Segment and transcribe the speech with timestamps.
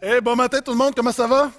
[0.00, 1.50] Eh, bon matin tout le monde, comment ça va?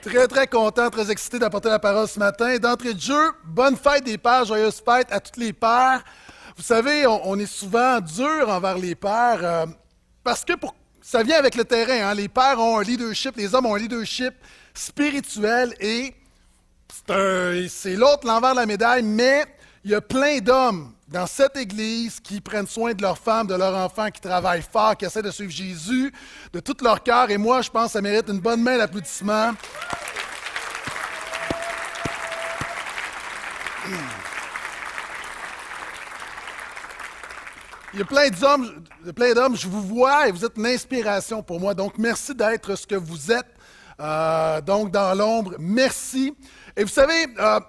[0.00, 2.56] Très, très content, très excité d'apporter la parole ce matin.
[2.56, 6.02] D'entrée de jeu, bonne fête des pères, joyeuse fête à toutes les pères.
[6.56, 9.66] Vous savez, on, est souvent dur envers les pères euh,
[10.24, 10.54] parce que
[11.02, 12.08] ça vient avec le terrain.
[12.08, 12.14] Hein.
[12.14, 14.32] Les pères ont un leadership, les hommes ont un leadership
[14.72, 16.14] spirituel et
[17.68, 19.44] c'est l'autre l'envers de la médaille, mais
[19.84, 23.54] il y a plein d'hommes dans cette Église qui prennent soin de leurs femmes, de
[23.54, 26.12] leurs enfants, qui travaillent fort, qui essaient de suivre Jésus
[26.52, 27.30] de tout leur cœur.
[27.30, 29.52] Et moi, je pense que ça mérite une bonne main d'applaudissement.
[37.92, 38.84] Il y a plein d'hommes,
[39.16, 41.74] plein d'hommes, je vous vois et vous êtes une inspiration pour moi.
[41.74, 43.48] Donc, merci d'être ce que vous êtes.
[43.98, 46.36] Euh, donc, dans l'ombre, merci.
[46.76, 47.60] Et vous savez, euh,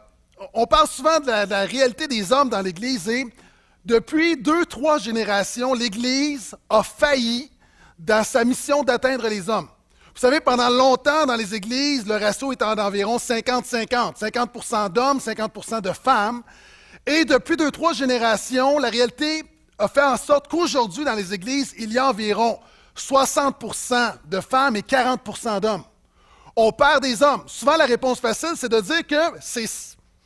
[0.54, 3.26] on parle souvent de la, réalité des hommes dans l'Église et
[3.86, 7.50] depuis deux, trois générations, l'Église a failli
[7.98, 9.68] dans sa mission d'atteindre les hommes.
[10.14, 14.20] Vous savez, pendant longtemps, dans les églises, le ratio était d'environ 50-50.
[14.20, 16.44] 50%, d'hommes, 50% de femmes.
[17.06, 19.44] Et depuis deux, trois générations, la réalité
[19.80, 22.60] a fait en sorte qu'aujourd'hui, dans les églises, il y a environ
[22.96, 25.84] 60% de femmes et 40% d'hommes.
[26.56, 27.44] On perd des hommes.
[27.48, 29.66] Souvent, la réponse facile, c'est de dire que c'est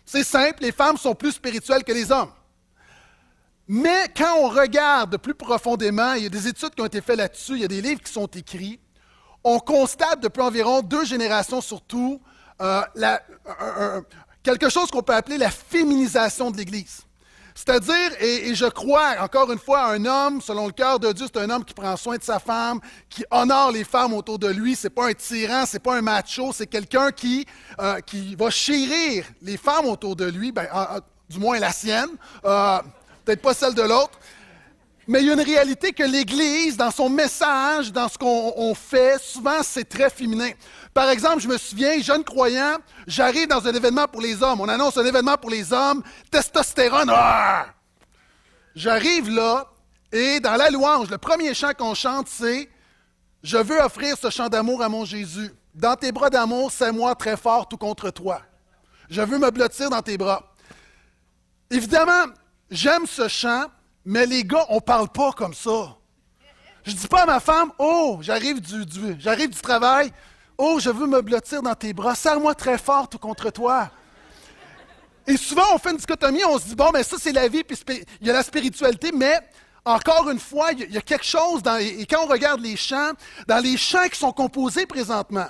[0.06, 2.31] c'est simple, les femmes sont plus spirituelles que les hommes.
[3.67, 7.17] Mais quand on regarde plus profondément, il y a des études qui ont été faites
[7.17, 8.80] là-dessus, il y a des livres qui sont écrits,
[9.44, 12.22] on constate depuis environ deux générations surtout
[12.62, 12.81] euh,
[14.44, 17.02] quelque chose qu'on peut appeler la féminisation de l'Église.
[17.56, 21.39] C'est-à-dire, et, je crois, encore une fois, un homme, selon le cœur de Dieu, c'est
[21.39, 24.75] un homme qui prend soin de sa femme, qui honore les femmes autour de lui.
[24.75, 27.45] C'est pas un tyran, c'est pas un macho, c'est quelqu'un qui,
[27.80, 28.02] euh,
[28.38, 30.67] va chérir les femmes autour de lui, ben,
[31.30, 32.09] du moins la sienne,
[32.44, 32.80] euh,
[33.23, 34.19] peut-être pas celle de l'autre.
[35.08, 39.22] Mais il y a une réalité que l'Église, dans son message, dans ce qu'on fait,
[39.22, 40.50] souvent c'est très féminin.
[40.96, 44.62] Par exemple, je me souviens, jeune croyant, j'arrive dans un événement pour les hommes.
[44.62, 47.12] On annonce un événement pour les hommes, testostérone.
[47.14, 47.68] Ah!
[48.75, 49.68] J'arrive là,
[50.12, 52.69] et dans la louange, le premier chant qu'on chante, c'est
[53.44, 55.52] Je veux offrir ce chant d'amour à mon Jésus.
[55.74, 58.42] Dans tes bras d'amour, c'est moi très fort tout contre toi.
[59.09, 60.56] Je veux me blottir dans tes bras.
[61.69, 62.31] Évidemment,
[62.72, 63.66] j'aime ce chant
[64.06, 65.98] mais les gars, on ne parle pas comme ça.
[66.84, 68.86] Je ne dis pas à ma femme, oh, j'arrive du,
[69.18, 70.14] j'arrive du travail,
[70.58, 73.90] oh, je veux me blottir dans tes bras, serre-moi très fort contre toi.
[75.28, 77.64] Et souvent, on fait une dichotomie, on se dit, bon, mais ça, c'est la vie,
[77.64, 77.78] puis
[78.22, 79.40] il y a la spiritualité, mais
[79.84, 83.12] encore une fois, il y a quelque chose, dans, et quand on regarde les chants,
[83.48, 85.48] dans les chants qui sont composés présentement,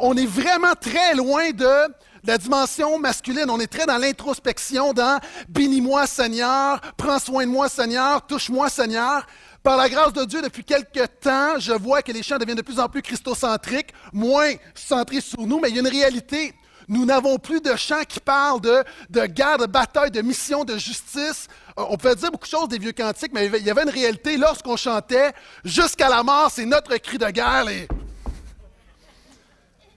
[0.00, 1.92] on est vraiment très loin de
[2.24, 3.50] la dimension masculine.
[3.50, 9.26] On est très dans l'introspection, dans bénis-moi Seigneur, prends soin de moi Seigneur, touche-moi Seigneur.
[9.64, 12.62] Par la grâce de Dieu, depuis quelque temps, je vois que les chants deviennent de
[12.62, 16.52] plus en plus christocentriques, moins centrés sur nous, mais il y a une réalité.
[16.86, 20.76] Nous n'avons plus de chants qui parlent de, de guerre, de bataille, de mission, de
[20.76, 21.48] justice.
[21.78, 23.88] Euh, on peut dire beaucoup de choses des vieux cantiques, mais il y avait une
[23.88, 25.32] réalité lorsqu'on chantait
[25.64, 27.64] Jusqu'à la mort, c'est notre cri de guerre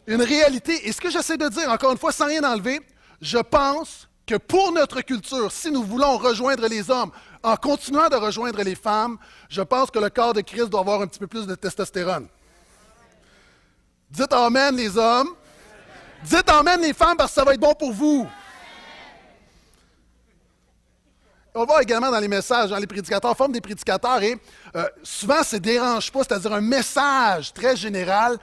[0.08, 0.88] une réalité.
[0.88, 2.80] Et ce que j'essaie de dire, encore une fois, sans rien enlever,
[3.20, 7.12] je pense que pour notre culture, si nous voulons rejoindre les hommes
[7.44, 9.18] en continuant de rejoindre les femmes,
[9.50, 12.28] je pense que le corps de Christ doit avoir un petit peu plus de testostérone.
[14.10, 15.30] Dites Amen les hommes.
[16.24, 18.28] Dites Amen les femmes parce que ça va être bon pour vous.
[21.54, 24.38] On va voir également dans les messages, dans les prédicateurs, forme des prédicateurs, et
[24.76, 28.38] euh, souvent, ça ne dérange pas, c'est-à-dire un message très général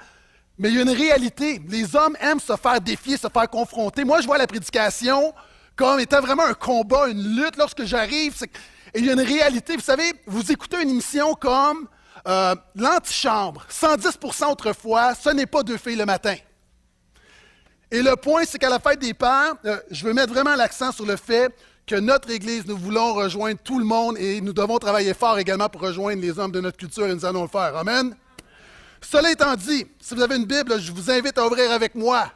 [0.58, 1.60] mais il y a une réalité.
[1.68, 4.04] Les hommes aiment se faire défier, se faire confronter.
[4.04, 5.34] Moi, je vois la prédication
[5.76, 7.56] comme étant vraiment un combat, une lutte.
[7.56, 8.34] Lorsque j'arrive,
[8.94, 9.74] et il y a une réalité.
[9.74, 11.88] Vous savez, vous écoutez une émission comme
[12.28, 16.36] euh, L'Antichambre, 110% autrefois, ce n'est pas deux filles le matin.
[17.90, 20.92] Et le point, c'est qu'à la fête des pères, euh, je veux mettre vraiment l'accent
[20.92, 21.52] sur le fait
[21.86, 25.68] que notre Église, nous voulons rejoindre tout le monde et nous devons travailler fort également
[25.68, 27.76] pour rejoindre les hommes de notre culture et nous allons le faire.
[27.76, 28.16] Amen.
[29.02, 32.32] Cela étant dit, si vous avez une Bible, je vous invite à ouvrir avec moi.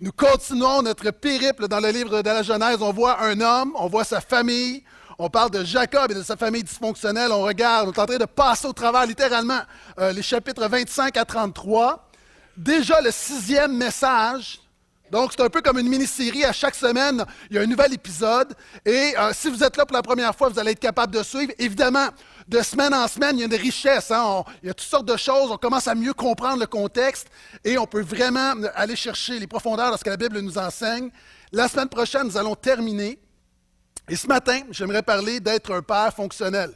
[0.00, 2.76] Nous continuons notre périple dans le livre de la Genèse.
[2.80, 4.84] On voit un homme, on voit sa famille,
[5.18, 7.32] on parle de Jacob et de sa famille dysfonctionnelle.
[7.32, 9.60] On regarde, on est en train de passer au travers littéralement
[9.98, 12.08] euh, les chapitres 25 à 33.
[12.56, 14.60] Déjà le sixième message
[15.10, 16.44] donc, c'est un peu comme une mini-série.
[16.44, 18.54] À chaque semaine, il y a un nouvel épisode.
[18.84, 21.22] Et euh, si vous êtes là pour la première fois, vous allez être capable de
[21.22, 21.52] suivre.
[21.58, 22.08] Évidemment,
[22.48, 24.10] de semaine en semaine, il y a une richesse.
[24.10, 24.42] Hein.
[24.62, 25.50] il y a toutes sortes de choses.
[25.50, 27.28] On commence à mieux comprendre le contexte
[27.64, 31.10] et on peut vraiment aller chercher les profondeurs de ce que la Bible nous enseigne.
[31.52, 33.20] La semaine prochaine, nous allons terminer.
[34.08, 36.70] Et ce matin, j'aimerais parler d'être un père fonctionnel.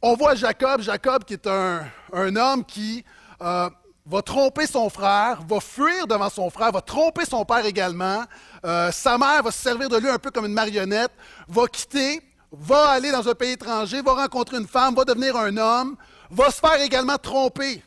[0.00, 3.04] On voit Jacob, Jacob qui est un, homme qui
[3.42, 3.68] euh,
[4.06, 8.24] va tromper son frère, va fuir devant son frère, va tromper son père également.
[8.64, 11.10] Euh, sa mère va se servir de lui un peu comme une marionnette,
[11.48, 12.22] va quitter,
[12.52, 15.96] va aller dans un pays étranger, va rencontrer une femme, va devenir un homme,
[16.30, 17.82] va se faire également tromper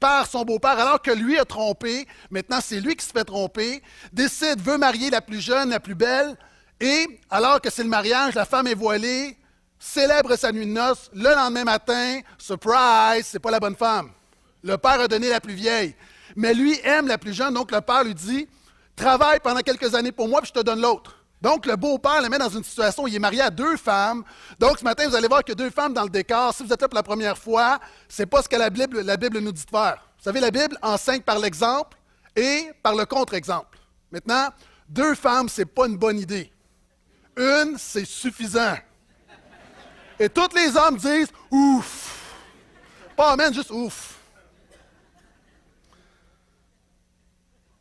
[0.00, 3.82] par son beau-père, alors que lui a trompé, maintenant c'est lui qui se fait tromper,
[4.12, 6.36] décide, veut marier la plus jeune, la plus belle,
[6.80, 9.36] et alors que c'est le mariage, la femme est voilée,
[9.78, 14.10] célèbre sa nuit de noces, le lendemain matin, surprise, c'est pas la bonne femme.
[14.62, 15.94] Le père a donné la plus vieille.
[16.34, 18.48] Mais lui aime la plus jeune, donc le père lui dit
[18.96, 21.16] Travaille pendant quelques années pour moi, puis je te donne l'autre.
[21.42, 24.24] Donc, le beau-père le met dans une situation où il est marié à deux femmes.
[24.58, 26.54] Donc, ce matin, vous allez voir que deux femmes dans le décor.
[26.54, 27.78] Si vous êtes là pour la première fois,
[28.08, 30.02] ce n'est pas ce que la Bible, la Bible nous dit de faire.
[30.16, 31.98] Vous savez, la Bible enseigne par l'exemple
[32.34, 33.78] et par le contre-exemple.
[34.10, 34.48] Maintenant,
[34.88, 36.50] deux femmes, ce n'est pas une bonne idée.
[37.36, 38.76] Une, c'est suffisant.
[40.18, 42.24] Et tous les hommes disent ouf.
[43.16, 44.14] Pas amen, juste ouf.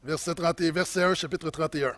[0.04, 1.96] Verset, 31, verset 1, chapitre 31.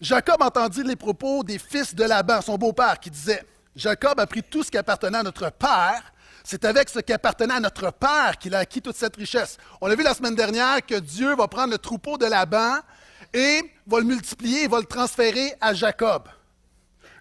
[0.00, 3.44] Jacob entendit les propos des fils de Laban, son beau-père, qui disait
[3.76, 6.12] Jacob a pris tout ce qui appartenait à notre père.
[6.42, 9.58] C'est avec ce qui appartenait à notre père qu'il a acquis toute cette richesse.
[9.80, 12.78] On a vu la semaine dernière que Dieu va prendre le troupeau de Laban
[13.32, 16.28] et va le multiplier et va le transférer à Jacob.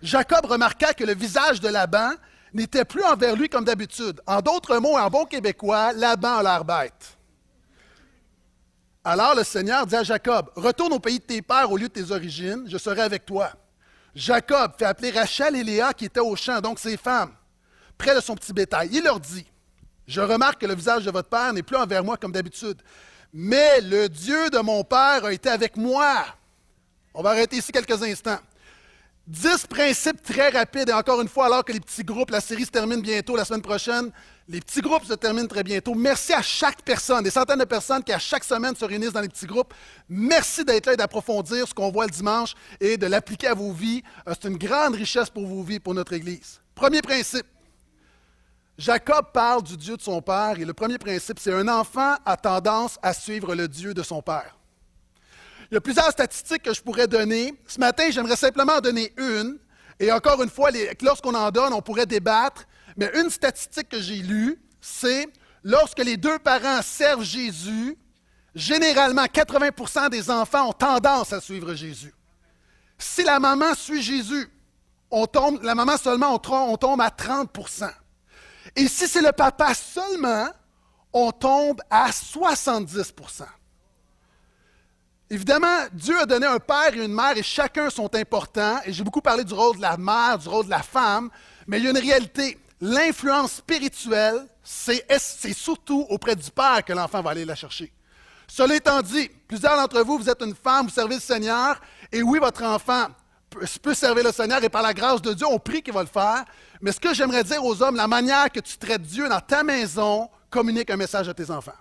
[0.02, 2.12] Jacob remarqua que le visage de Laban
[2.54, 4.22] n'était plus envers lui comme d'habitude.
[4.26, 7.18] En d'autres mots, en bon québécois, Laban a l'air bête.
[9.04, 11.94] Alors le Seigneur dit à Jacob, retourne au pays de tes pères au lieu de
[11.94, 13.52] tes origines, je serai avec toi.
[14.14, 17.32] Jacob fait appeler Rachel et Léa qui étaient au champ, donc ses femmes,
[17.98, 18.90] près de son petit bétail.
[18.92, 19.46] Il leur dit,
[20.08, 22.82] je remarque que le visage de votre père n'est plus envers moi comme d'habitude,
[23.34, 26.26] mais le Dieu de mon père a été avec moi.
[27.14, 28.40] On va arrêter ici quelques instants.
[29.28, 32.66] Dix principes très rapides, et encore une fois, alors que les petits groupes, la série
[32.66, 34.12] se termine bientôt la semaine prochaine,
[34.48, 35.94] les petits groupes se terminent très bientôt.
[35.94, 39.22] Merci à chaque personne, des centaines de personnes qui à chaque semaine se réunissent dans
[39.22, 39.72] les petits groupes.
[40.10, 43.72] Merci d'être là et d'approfondir ce qu'on voit le dimanche et de l'appliquer à vos
[43.72, 44.02] vies.
[44.28, 46.60] Euh, c'est une grande richesse pour vos vies, pour notre Église.
[46.74, 47.46] Premier principe.
[48.80, 52.38] Jacob parle du Dieu de son père et le premier principe, c'est un enfant a
[52.38, 54.58] tendance à suivre le Dieu de son père.
[55.70, 57.54] Il y a plusieurs statistiques que je pourrais donner.
[57.68, 59.60] Ce matin, j'aimerais simplement en donner une.
[60.00, 60.70] Et encore une fois,
[61.02, 62.64] lorsqu'on en donne, on pourrait débattre.
[62.96, 65.28] Mais une statistique que j'ai lue, c'est
[65.62, 67.98] lorsque les deux parents servent Jésus,
[68.56, 72.14] généralement 80% des enfants ont tendance à suivre Jésus.
[72.98, 74.50] Si la maman suit Jésus,
[75.64, 77.52] la maman seulement, on tombe à 30
[78.76, 80.48] Et si c'est le papa seulement,
[81.14, 83.44] on tombe à 70%
[85.32, 88.80] Évidemment, Dieu a donné un père et une mère et chacun sont importants.
[88.86, 91.30] Et j'ai beaucoup parlé du rôle de la mère, du rôle de la femme,
[91.68, 92.58] mais il y a une réalité.
[92.82, 97.92] L'influence spirituelle, c'est surtout auprès du père que l'enfant va aller la chercher.
[98.48, 101.80] Cela étant dit, plusieurs d'entre vous, vous êtes une femme, vous servez le Seigneur,
[102.12, 103.08] et oui, votre enfant
[103.82, 106.08] peut servir le Seigneur, et par la grâce de Dieu, on prie qu'il va le
[106.08, 106.46] faire.
[106.82, 109.64] Mais ce que j'aimerais dire aux hommes, la manière que tu traites Dieu dans ta
[109.64, 111.72] maison communique un message à tes enfants.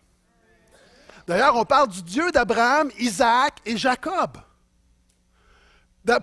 [1.26, 4.38] D'ailleurs, on parle du Dieu d'Abraham, Isaac et Jacob.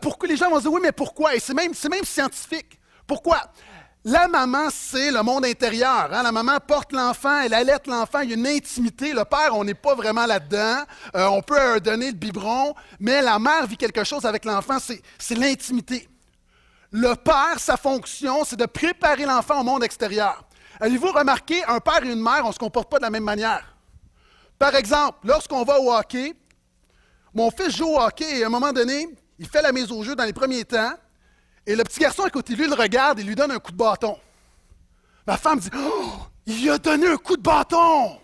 [0.02, 1.36] Pourquoi les gens vont dire oui, mais pourquoi?
[1.36, 2.80] Et c'est même, même scientifique.
[3.06, 3.40] Pourquoi?
[4.08, 6.10] La maman, c'est le monde intérieur.
[6.14, 6.22] Hein.
[6.22, 9.14] La maman porte l'enfant, elle allait l'enfant, il y a une intimité.
[9.14, 10.84] Le père, on n'est pas vraiment là-dedans.
[11.16, 14.78] Euh, on peut euh, donner le biberon, mais la mère vit quelque chose avec l'enfant,
[14.80, 16.08] c'est l'intimité.
[16.92, 20.44] Le père, sa fonction, c'est de préparer l'enfant au monde extérieur.
[20.80, 23.24] Avez-vous remarqué, un père et une mère, on ne se comporte pas de la même
[23.24, 23.76] manière?
[24.60, 26.36] Par exemple, lorsqu'on va au hockey,
[27.34, 29.10] mon fils joue au hockey et à un moment donné,
[29.40, 30.94] il fait la mise au jeu dans les premiers temps,
[31.66, 33.72] et le petit garçon à côté de lui le regarde et lui donne un coup
[33.72, 34.18] de bâton.
[35.26, 36.12] Ma femme dit Oh,
[36.46, 38.20] il a donné un coup de bâton!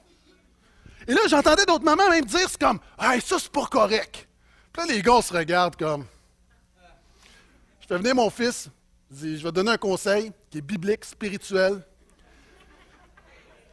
[1.07, 4.27] Et là, j'entendais d'autres mamans même dire c'est comme Hey, ça, c'est pas correct.
[4.71, 6.05] Puis là, les gars se regardent comme.
[7.81, 8.69] Je fais venir mon fils,
[9.09, 11.83] je dis Je vais te donner un conseil qui est biblique, spirituel.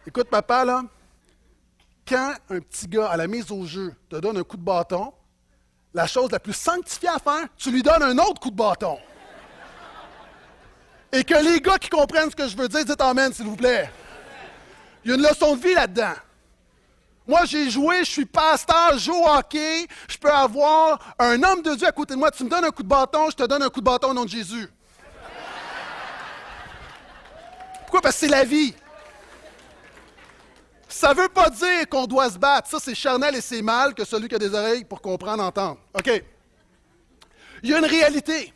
[0.06, 0.82] Écoute, papa, là,
[2.06, 5.12] quand un petit gars à la mise au jeu te donne un coup de bâton,
[5.92, 8.98] la chose la plus sanctifiée à faire, tu lui donnes un autre coup de bâton.
[11.12, 13.56] Et que les gars qui comprennent ce que je veux dire, dites Amen, s'il vous
[13.56, 13.90] plaît.
[15.04, 16.14] Il y a une leçon de vie là-dedans.
[17.26, 21.74] Moi, j'ai joué, je suis pasteur, je joue hockey, je peux avoir un homme de
[21.74, 22.30] Dieu à côté de moi.
[22.30, 24.14] Tu me donnes un coup de bâton, je te donne un coup de bâton au
[24.14, 24.68] nom de Jésus.
[27.82, 28.00] Pourquoi?
[28.00, 28.74] Parce que c'est la vie.
[30.88, 32.70] Ça ne veut pas dire qu'on doit se battre.
[32.70, 35.78] Ça, c'est charnel et c'est mal que celui qui a des oreilles pour comprendre, entendre.
[35.94, 36.24] OK.
[37.62, 38.54] Il y a une réalité.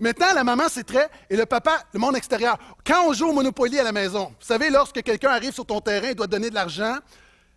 [0.00, 2.56] Maintenant, la maman, c'est très, et le papa, le monde extérieur.
[2.86, 5.80] Quand on joue au Monopoly à la maison, vous savez, lorsque quelqu'un arrive sur ton
[5.80, 6.98] terrain et doit donner de l'argent,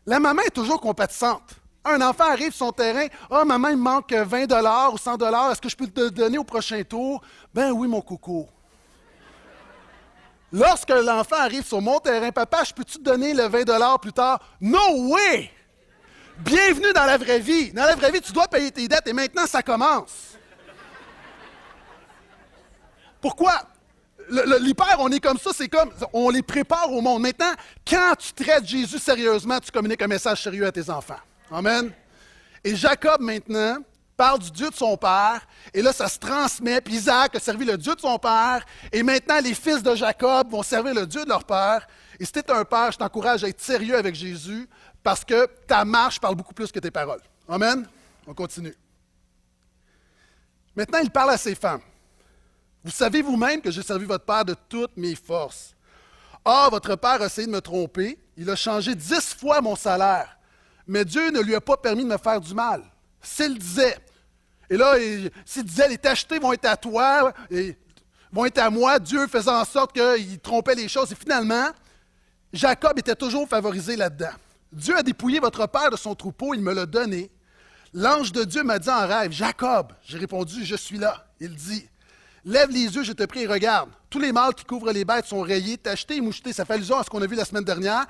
[0.08, 1.54] la maman est toujours compatissante.
[1.86, 4.46] Un enfant arrive sur son terrain, ah, oh, maman, il me manque 20
[4.92, 7.22] ou 100 est-ce que je peux te donner au prochain tour?
[7.54, 8.48] Ben oui, mon coco.
[10.52, 14.40] Lorsque l'enfant arrive sur mon terrain, papa, je peux-tu te donner le 20 plus tard?
[14.60, 15.52] No way!
[16.40, 17.72] Bienvenue dans la vraie vie.
[17.72, 20.38] Dans la vraie vie, tu dois payer tes dettes et maintenant, ça commence.
[23.22, 23.54] Pourquoi?
[24.30, 27.22] L'hyper, on est comme ça, c'est comme, on les prépare au monde.
[27.22, 27.54] Maintenant,
[27.88, 31.20] quand tu traites Jésus sérieusement, tu communiques un message sérieux à tes enfants.
[31.52, 31.92] Amen.
[32.64, 33.78] Et Jacob, maintenant,
[34.16, 37.66] parle du Dieu de son père, et là, ça se transmet, puis Isaac a servi
[37.66, 41.24] le Dieu de son père, et maintenant, les fils de Jacob vont servir le Dieu
[41.24, 41.88] de leur père.
[42.20, 44.70] Et si tu es un père, je t'encourage à être sérieux avec Jésus,
[45.04, 47.22] parce que ta marche parle beaucoup plus que tes paroles.
[47.50, 47.88] Amen.
[48.28, 48.76] On continue.
[50.76, 51.82] Maintenant, il parle à ses femmes.
[52.84, 55.76] Vous savez vous-même que j'ai servi votre Père de toutes mes forces.
[56.44, 58.18] Or, votre Père a essayé de me tromper.
[58.38, 60.38] Il a changé dix fois mon salaire.
[60.88, 62.84] Mais Dieu ne lui a pas permis de me faire du mal.
[63.22, 63.98] S'il disait,
[64.70, 64.96] et là,
[65.46, 67.78] s'il disait, les tachetés vont être à toi, et
[68.32, 71.12] vont être à moi, Dieu faisait en sorte qu'il trompait les choses.
[71.12, 71.68] Et finalement,
[72.52, 74.34] Jacob était toujours favorisé là-dedans.
[74.72, 77.30] Dieu a dépouillé votre père de son troupeau, il me l'a donné.
[77.94, 81.28] L'ange de Dieu m'a dit en rêve, Jacob, j'ai répondu, je suis là.
[81.42, 81.90] Il dit,
[82.44, 83.90] Lève les yeux, je te prie et regarde.
[84.10, 86.54] Tous les mâles qui couvrent les bêtes sont rayés, tachetés et mouchetés.
[86.54, 88.06] Ça fait allusion à ce qu'on a vu la semaine dernière.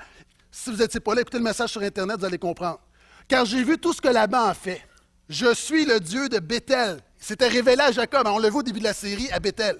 [0.50, 2.80] Si vous n'étiez pas là, écoutez le message sur Internet, vous allez comprendre.
[3.28, 4.82] Car j'ai vu tout ce que Laban a fait.
[5.28, 7.00] Je suis le Dieu de Bethel.
[7.18, 8.26] C'était révélé à Jacob.
[8.26, 9.78] On l'a vu au début de la série à Bethel.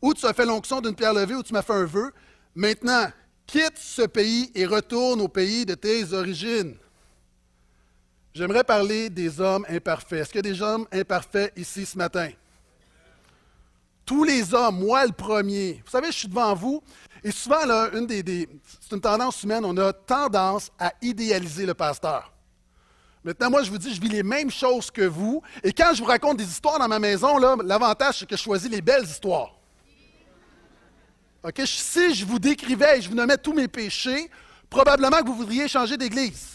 [0.00, 2.12] Où tu as fait l'onction d'une pierre levée, où tu m'as fait un vœu.
[2.54, 3.10] Maintenant,
[3.46, 6.76] quitte ce pays et retourne au pays de tes origines.
[8.34, 10.20] J'aimerais parler des hommes imparfaits.
[10.20, 12.28] Est-ce qu'il y a des hommes imparfaits ici ce matin?
[14.06, 15.82] Tous les hommes, moi le premier.
[15.84, 16.82] Vous savez, je suis devant vous,
[17.24, 17.58] et souvent,
[17.92, 18.48] une des,
[18.80, 22.32] c'est une tendance humaine, on a tendance à idéaliser le pasteur.
[23.24, 25.98] Maintenant, moi, je vous dis, je vis les mêmes choses que vous, et quand je
[25.98, 29.52] vous raconte des histoires dans ma maison, l'avantage, c'est que je choisis les belles histoires.
[31.64, 34.30] Si je vous décrivais et je vous nommais tous mes péchés,
[34.70, 36.54] probablement que vous voudriez changer d'église.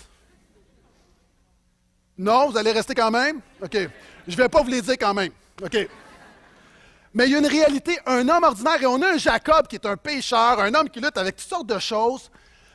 [2.18, 3.42] Non, vous allez rester quand même?
[3.62, 3.78] OK.
[4.28, 5.32] Je ne vais pas vous les dire quand même.
[5.62, 5.90] OK.
[7.14, 9.76] Mais il y a une réalité, un homme ordinaire, et on a un Jacob qui
[9.76, 12.32] est un pécheur, un homme qui lutte avec toutes sortes de choses.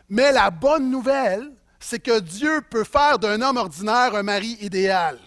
[0.08, 1.50] Mais la bonne nouvelle,
[1.80, 5.18] c'est que Dieu peut faire d'un homme ordinaire un mari idéal.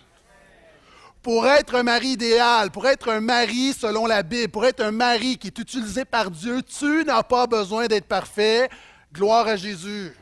[1.23, 4.91] Pour être un mari idéal, pour être un mari selon la Bible, pour être un
[4.91, 8.69] mari qui est utilisé par Dieu, tu n'as pas besoin d'être parfait.
[9.11, 10.15] Gloire à Jésus.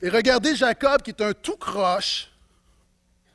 [0.00, 2.30] Et regardez Jacob qui est un tout croche.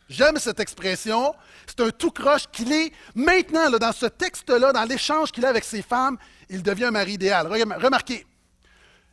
[0.09, 1.35] J'aime cette expression
[1.77, 5.63] c'est un tout croche qu'il est maintenant, dans ce texte-là, dans l'échange qu'il a avec
[5.63, 6.17] ses femmes,
[6.49, 7.47] il devient un mari idéal.
[7.47, 8.25] Remarquez.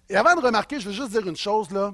[0.08, 1.92] Et avant de remarquer, je veux juste dire une chose, là.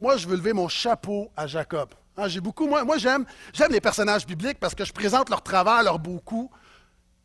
[0.00, 1.90] Moi, je veux lever mon chapeau à Jacob.
[2.16, 3.26] Hein, j'ai beaucoup, moi, j'aime
[3.70, 6.50] les personnages bibliques parce que je présente leur travail, leur beaucoup.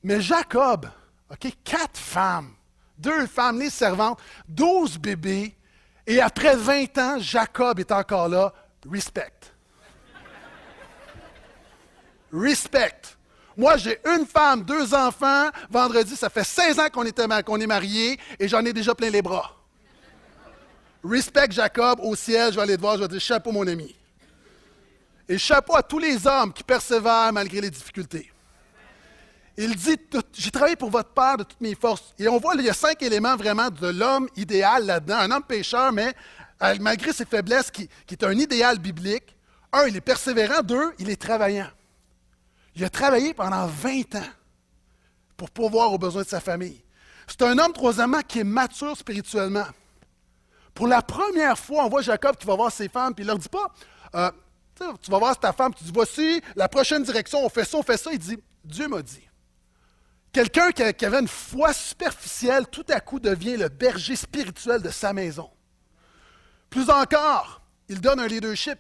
[0.03, 0.88] Mais Jacob,
[1.31, 2.53] OK, quatre femmes,
[2.97, 5.55] deux femmes, les servantes, douze bébés,
[6.05, 8.53] et après 20 ans, Jacob est encore là.
[8.91, 9.31] Respect.
[12.33, 13.15] Respect.
[13.55, 15.49] Moi, j'ai une femme, deux enfants.
[15.69, 19.55] Vendredi, ça fait 16 ans qu'on est mariés et j'en ai déjà plein les bras.
[21.03, 23.93] Respect Jacob au ciel, je vais aller te voir, je vais dire chapeau mon ami.
[25.29, 28.31] Et chapeau à tous les hommes qui persévèrent malgré les difficultés.
[29.55, 29.97] Il dit,
[30.33, 32.15] j'ai travaillé pour votre Père de toutes mes forces.
[32.17, 35.19] Et on voit, il y a cinq éléments vraiment de l'homme idéal là-dedans.
[35.19, 36.13] Un homme pécheur, mais
[36.63, 39.35] euh, malgré ses faiblesses, qui est un idéal biblique.
[39.71, 40.63] Un, il est persévérant.
[40.63, 41.69] Deux, il est travaillant.
[42.75, 44.29] Il a travaillé pendant 20 ans
[45.37, 46.83] pour pourvoir aux besoins de sa famille.
[47.27, 49.65] C'est un homme, troisièmement, qui est mature spirituellement.
[50.73, 53.37] Pour la première fois, on voit Jacob qui va voir ses femmes, puis il leur
[53.37, 53.71] dit pas,
[54.15, 54.31] euh,
[55.01, 57.83] tu vas voir ta femme, tu dis, voici la prochaine direction, on fait ça, on
[57.83, 58.11] fait ça.
[58.11, 59.21] Il dit, Dieu m'a dit.
[60.31, 65.13] Quelqu'un qui, avait une foi superficielle, tout à coup devient le berger spirituel de sa
[65.13, 65.49] maison.
[66.71, 68.79] Plus encore, il donne un leadership.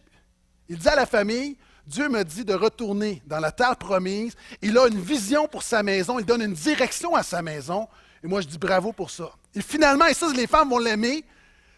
[0.67, 4.35] Il dit à la famille, Dieu me dit de retourner dans la terre promise.
[4.61, 7.87] Il a une vision pour sa maison, il donne une direction à sa maison.
[8.23, 9.31] Et moi, je dis bravo pour ça.
[9.53, 11.25] Et finalement, et ça, les femmes vont l'aimer,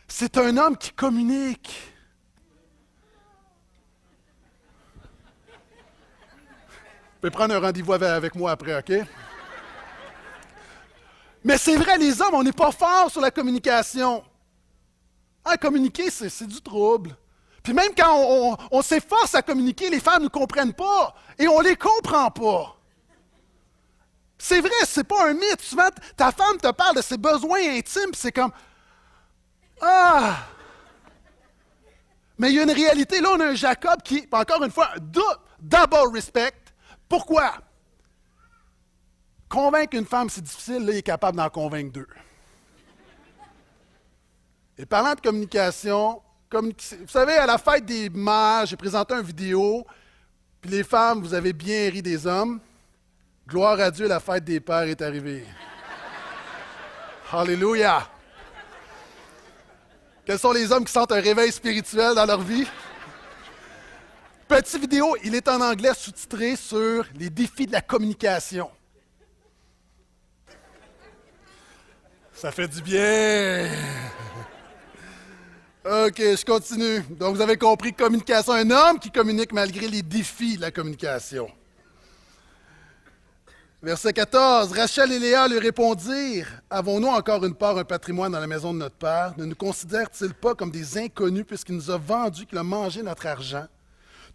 [0.07, 1.91] c'est un homme qui communique.
[7.15, 9.07] Vous pouvez prendre un rendez-vous avec moi après, OK?
[11.43, 14.23] Mais c'est vrai, les hommes, on n'est pas forts sur la communication.
[15.43, 17.15] Ah, communiquer, c'est du trouble.
[17.65, 21.69] Puis même quand on, s'efforce à communiquer, les femmes ne comprennent pas et on ne
[21.69, 22.77] les comprend pas.
[24.37, 25.61] C'est vrai, c'est pas un mythe.
[25.61, 28.51] Souvent, ta femme te parle de ses besoins intimes, c'est comme
[29.81, 30.37] Ah!
[32.37, 33.19] Mais il y a une réalité.
[33.19, 36.53] Là, on a un Jacob qui, encore une fois, double respect.
[37.09, 37.51] Pourquoi?
[39.49, 40.85] Convaincre une femme, c'est difficile.
[40.85, 42.07] Là, il est capable d'en convaincre deux.
[44.77, 46.21] Et parlant de communication,
[46.51, 49.85] vous savez, à la fête des mères, j'ai présenté une vidéo,
[50.61, 52.59] puis les femmes, vous avez bien ri des hommes.
[53.47, 55.45] Gloire à Dieu, la fête des pères est arrivée.
[57.31, 58.07] Alléluia!
[60.25, 62.67] Quels sont les hommes qui sentent un réveil spirituel dans leur vie?
[64.47, 68.69] Petite vidéo, il est en anglais sous-titré sur les défis de la communication.
[72.31, 73.69] Ça fait du bien.
[75.85, 77.01] OK, je continue.
[77.11, 81.47] Donc, vous avez compris, communication, un homme qui communique malgré les défis de la communication.
[83.83, 84.71] Verset 14.
[84.71, 88.79] Rachel et Léa lui répondirent Avons-nous encore une part, un patrimoine dans la maison de
[88.79, 89.35] notre Père?
[89.37, 93.27] Ne nous considère-t-il pas comme des inconnus puisqu'il nous a vendus, qu'il a mangé notre
[93.27, 93.67] argent?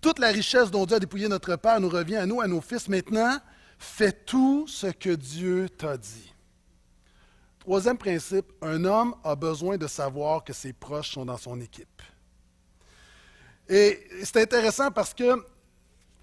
[0.01, 2.61] Toute la richesse dont Dieu a dépouillé notre Père nous revient à nous, à nos
[2.61, 2.89] fils.
[2.89, 3.39] Maintenant,
[3.77, 6.33] fais tout ce que Dieu t'a dit.
[7.61, 12.03] Troisième principe, un homme a besoin de savoir que ses proches sont dans son équipe.
[13.69, 15.45] Et c'est intéressant parce que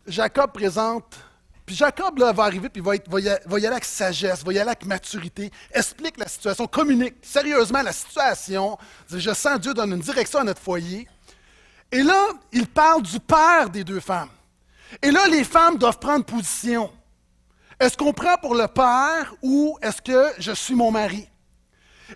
[0.08, 1.15] Jacob présente,
[1.63, 4.70] puis Jacob là, va arriver, puis va, va, y aller avec sagesse, va y aller
[4.70, 8.75] avec maturité, explique la situation, communique sérieusement la situation.
[9.10, 11.08] Je sens Dieu donne une direction à notre foyer.
[11.91, 14.29] Et là, il parle du père des deux femmes.
[15.03, 16.91] Et là, les femmes doivent prendre position.
[17.79, 21.29] Est-ce qu'on prend pour le père ou est-ce que je suis mon mari?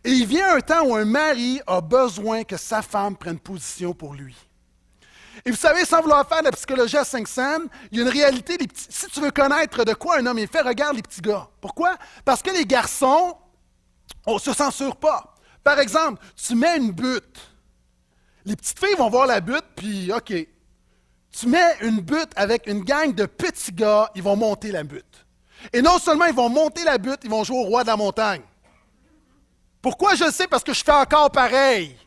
[0.04, 3.94] Et il vient un temps où un mari a besoin que sa femme prenne position
[3.94, 4.36] pour lui.
[5.46, 7.42] Et vous savez, sans vouloir faire de la psychologie à 500,
[7.92, 8.58] il y a une réalité.
[8.76, 11.48] si tu veux connaître de quoi un homme est fait, regarde les petits gars.
[11.60, 11.98] Pourquoi?
[12.26, 13.38] Parce que les garçons,
[14.26, 15.36] on ne se censure pas.
[15.64, 17.40] Par exemple, tu mets une butte.
[18.46, 20.34] Les petites filles vont voir la butte, puis OK.
[21.32, 25.26] Tu mets une butte avec une gang de petits gars, ils vont monter la butte.
[25.74, 27.98] Et non seulement ils vont monter la butte, ils vont jouer au roi de la
[27.98, 28.42] montagne.
[29.82, 30.16] Pourquoi?
[30.16, 30.48] Je le sais?
[30.48, 31.98] Parce que je fais encore pareil.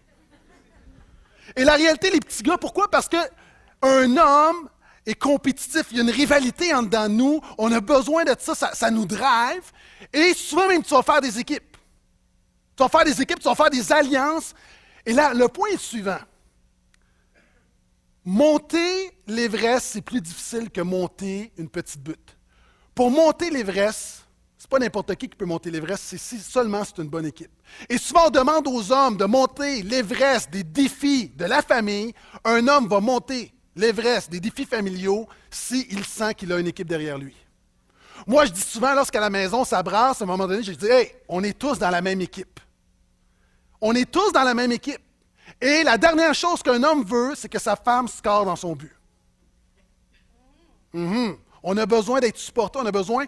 [1.56, 2.90] Et la réalité, les petits gars, pourquoi?
[2.90, 4.68] Parce qu'un homme
[5.06, 8.34] est compétitif, il y a une rivalité en dedans de nous, on a besoin de
[8.38, 9.70] ça, ça, ça nous drive.
[10.12, 11.76] Et souvent même, tu vas faire des équipes.
[12.76, 14.54] Tu vas faire des équipes, tu vas faire des alliances.
[15.04, 16.18] Et là, le point est suivant.
[18.24, 22.33] Monter l'Everest, c'est plus difficile que monter une petite butte.
[22.94, 24.24] Pour monter l'Everest,
[24.60, 27.50] n'est pas n'importe qui qui peut monter l'Everest, c'est si seulement c'est une bonne équipe.
[27.88, 32.14] Et souvent, on demande aux hommes de monter l'Everest des défis de la famille.
[32.44, 37.18] Un homme va monter l'Everest des défis familiaux s'il sent qu'il a une équipe derrière
[37.18, 37.34] lui.
[38.26, 40.86] Moi, je dis souvent, lorsqu'à la maison, ça brasse, à un moment donné, je dis
[40.86, 42.60] Hey, on est tous dans la même équipe.
[43.80, 45.02] On est tous dans la même équipe.
[45.60, 48.92] Et la dernière chose qu'un homme veut, c'est que sa femme score dans son but.
[50.92, 51.36] Mhm.
[51.64, 53.24] On a besoin d'être supporté, on a besoin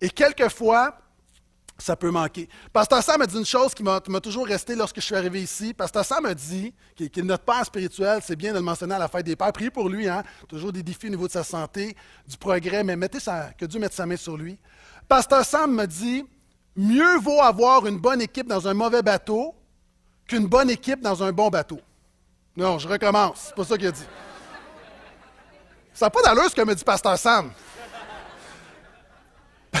[0.00, 0.98] et quelquefois,
[1.78, 2.48] ça peut manquer.
[2.72, 5.72] Pasteur Sam m'a dit une chose qui m'a toujours resté lorsque je suis arrivé ici.
[5.72, 8.98] Pasteur Sam m'a dit qu'il est notre père spirituel, c'est bien de le mentionner à
[8.98, 9.52] la fête des pères.
[9.52, 10.22] Priez pour lui, hein?
[10.48, 11.96] toujours des défis au niveau de sa santé,
[12.28, 13.18] du progrès, mais mettez
[13.56, 14.58] que Dieu mette sa main sur lui.
[15.08, 16.26] Pasteur Sam m'a dit
[16.76, 19.54] mieux vaut avoir une bonne équipe dans un mauvais bateau
[20.26, 21.80] qu'une bonne équipe dans un bon bateau.
[22.54, 23.46] Non, je recommence.
[23.46, 24.06] C'est pas ça qu'il a dit.
[25.94, 27.50] Ça n'a pas d'allure ce que me dit Pasteur Sam.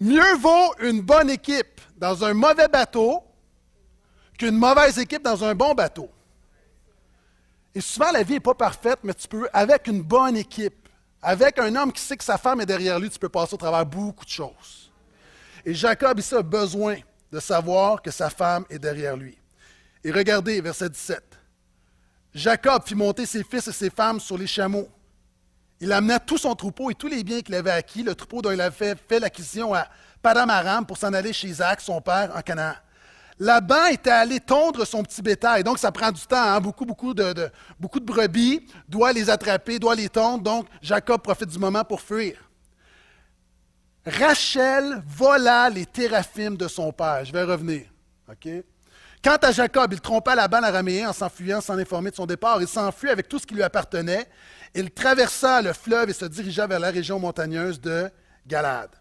[0.00, 3.24] Mieux vaut une bonne équipe dans un mauvais bateau
[4.38, 6.08] qu'une mauvaise équipe dans un bon bateau.
[7.74, 10.88] Et souvent, la vie n'est pas parfaite, mais tu peux, avec une bonne équipe,
[11.20, 13.56] avec un homme qui sait que sa femme est derrière lui, tu peux passer au
[13.56, 14.90] travers beaucoup de choses.
[15.64, 16.96] Et Jacob, ici, a besoin
[17.30, 19.36] de savoir que sa femme est derrière lui.
[20.04, 21.22] Et regardez, verset 17.
[22.34, 24.88] Jacob fit monter ses fils et ses femmes sur les chameaux
[25.80, 28.50] il amena tout son troupeau et tous les biens qu'il avait acquis, le troupeau dont
[28.50, 29.86] il avait fait, l'acquisition à
[30.20, 32.74] Padamaram pour s'en aller chez Isaac, son père, en Canaan.
[33.40, 35.62] Laban était allé tondre son petit bétail.
[35.62, 36.42] Donc, ça prend du temps.
[36.42, 36.60] Hein.
[36.60, 40.42] Beaucoup, beaucoup de, beaucoup de brebis doit les attraper, doit les tondre.
[40.42, 42.36] Donc, Jacob profite du moment pour fuir.
[44.04, 47.24] Rachel vola les téraphimes de son père.
[47.24, 47.82] Je vais revenir.
[49.22, 52.60] Quant à Jacob, il trompa Laban araméen en s'enfuyant sans informer de son départ.
[52.60, 54.26] Il s'enfuit avec tout ce qui lui appartenait.
[54.74, 58.10] Il traversa le fleuve et se dirigea vers la région montagneuse de
[58.46, 58.94] Galade.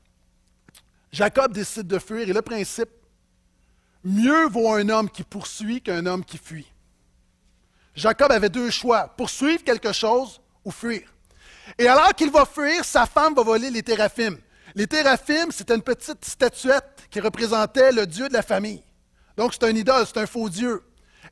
[1.12, 2.90] Jacob décide de fuir et le principe,
[4.04, 6.72] mieux vaut un homme qui poursuit qu'un homme qui fuit.
[7.96, 11.02] Jacob avait deux choix, poursuivre quelque chose ou fuir.
[11.78, 14.38] Et alors qu'il va fuir, sa femme va voler les téraphimes.
[14.76, 18.84] Les téraphimes, c'était une petite statuette qui représentait le dieu de la famille.
[19.36, 20.84] Donc, c'est un idole, c'est un faux dieu.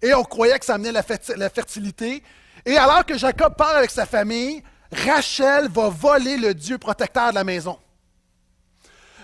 [0.02, 2.24] Et on croyait que ça amenait la fertilité.
[2.66, 7.36] Et alors que Jacob part avec sa famille, Rachel va voler le Dieu protecteur de
[7.36, 7.78] la maison.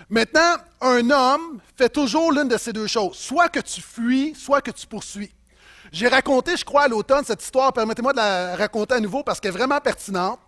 [0.08, 4.60] Maintenant, un homme fait toujours l'une de ces deux choses, soit que tu fuis, soit
[4.60, 5.32] que tu poursuis.
[5.90, 9.40] J'ai raconté, je crois, à l'automne cette histoire, permettez-moi de la raconter à nouveau parce
[9.40, 10.38] qu'elle est vraiment pertinente,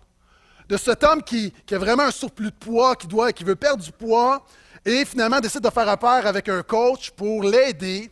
[0.69, 3.83] de cet homme qui, a vraiment un surplus de poids, qui, doit, qui veut perdre
[3.83, 4.45] du poids,
[4.85, 8.11] et finalement décide de faire affaire avec un coach pour l'aider.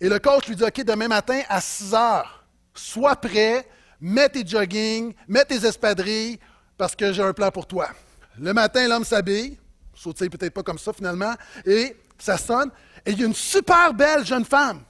[0.00, 3.66] Et le coach lui dit, OK, demain matin à 6 heures, sois prêt,
[4.04, 6.38] mets tes jogging, mets tes espadrilles,
[6.76, 7.88] parce que j'ai un plan pour toi.
[8.38, 9.58] Le matin, l'homme s'habille,
[9.94, 11.32] sautille peut-être pas comme ça finalement,
[11.64, 12.70] et ça sonne,
[13.06, 14.82] et il y a une super belle jeune femme,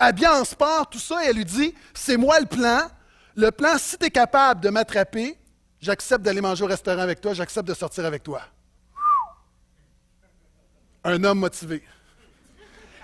[0.00, 2.90] habillée en sport, tout ça, et elle lui dit, c'est moi le plan.
[3.36, 5.38] Le plan, si tu es capable de m'attraper,
[5.80, 8.42] j'accepte d'aller manger au restaurant avec toi, j'accepte de sortir avec toi.
[11.04, 11.84] Un homme motivé.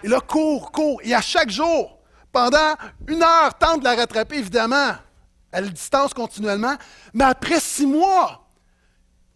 [0.02, 2.00] Et là, court, court, et à chaque jour,
[2.34, 2.74] pendant
[3.06, 4.94] une heure, tente de la rattraper, évidemment.
[5.52, 6.74] Elle distance continuellement.
[7.14, 8.44] Mais après six mois,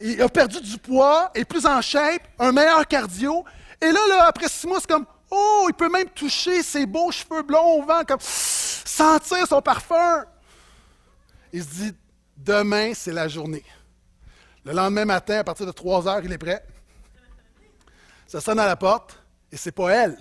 [0.00, 3.44] il a perdu du poids, est plus en shape, un meilleur cardio.
[3.80, 7.42] Et là, après six mois, c'est comme Oh, il peut même toucher ses beaux cheveux
[7.42, 10.24] blonds au vent, comme sentir son parfum.
[11.52, 11.94] Il se dit
[12.36, 13.64] Demain, c'est la journée.
[14.64, 16.64] Le lendemain matin, à partir de 3 heures, il est prêt.
[18.26, 20.18] Ça sonne à la porte et c'est pas elle.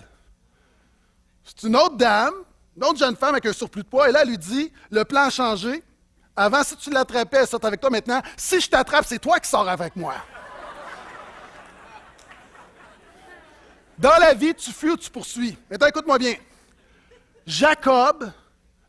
[1.42, 2.34] C'est une autre dame
[2.78, 5.30] une autre jeune femme avec un surplus de poids, elle lui dit Le plan a
[5.30, 5.82] changé.
[6.36, 7.90] Avant, si tu l'attrapais, elle sort avec toi.
[7.90, 10.14] Maintenant, si je t'attrape, c'est toi qui sors avec moi.
[13.98, 15.58] Dans la vie, tu fuis ou tu poursuis.
[15.68, 16.34] Maintenant, écoute-moi bien.
[17.44, 18.30] Jacob,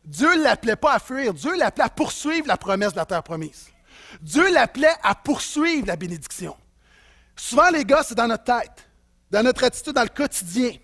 [0.04, 3.24] Dieu ne l'appelait pas à fuir, Dieu l'appelait à poursuivre la promesse de la terre
[3.24, 3.70] promise.
[4.22, 6.56] Dieu l'appelait à poursuivre la bénédiction.
[7.34, 8.88] Souvent, les gars, c'est dans notre tête,
[9.32, 10.74] dans notre attitude, dans le quotidien.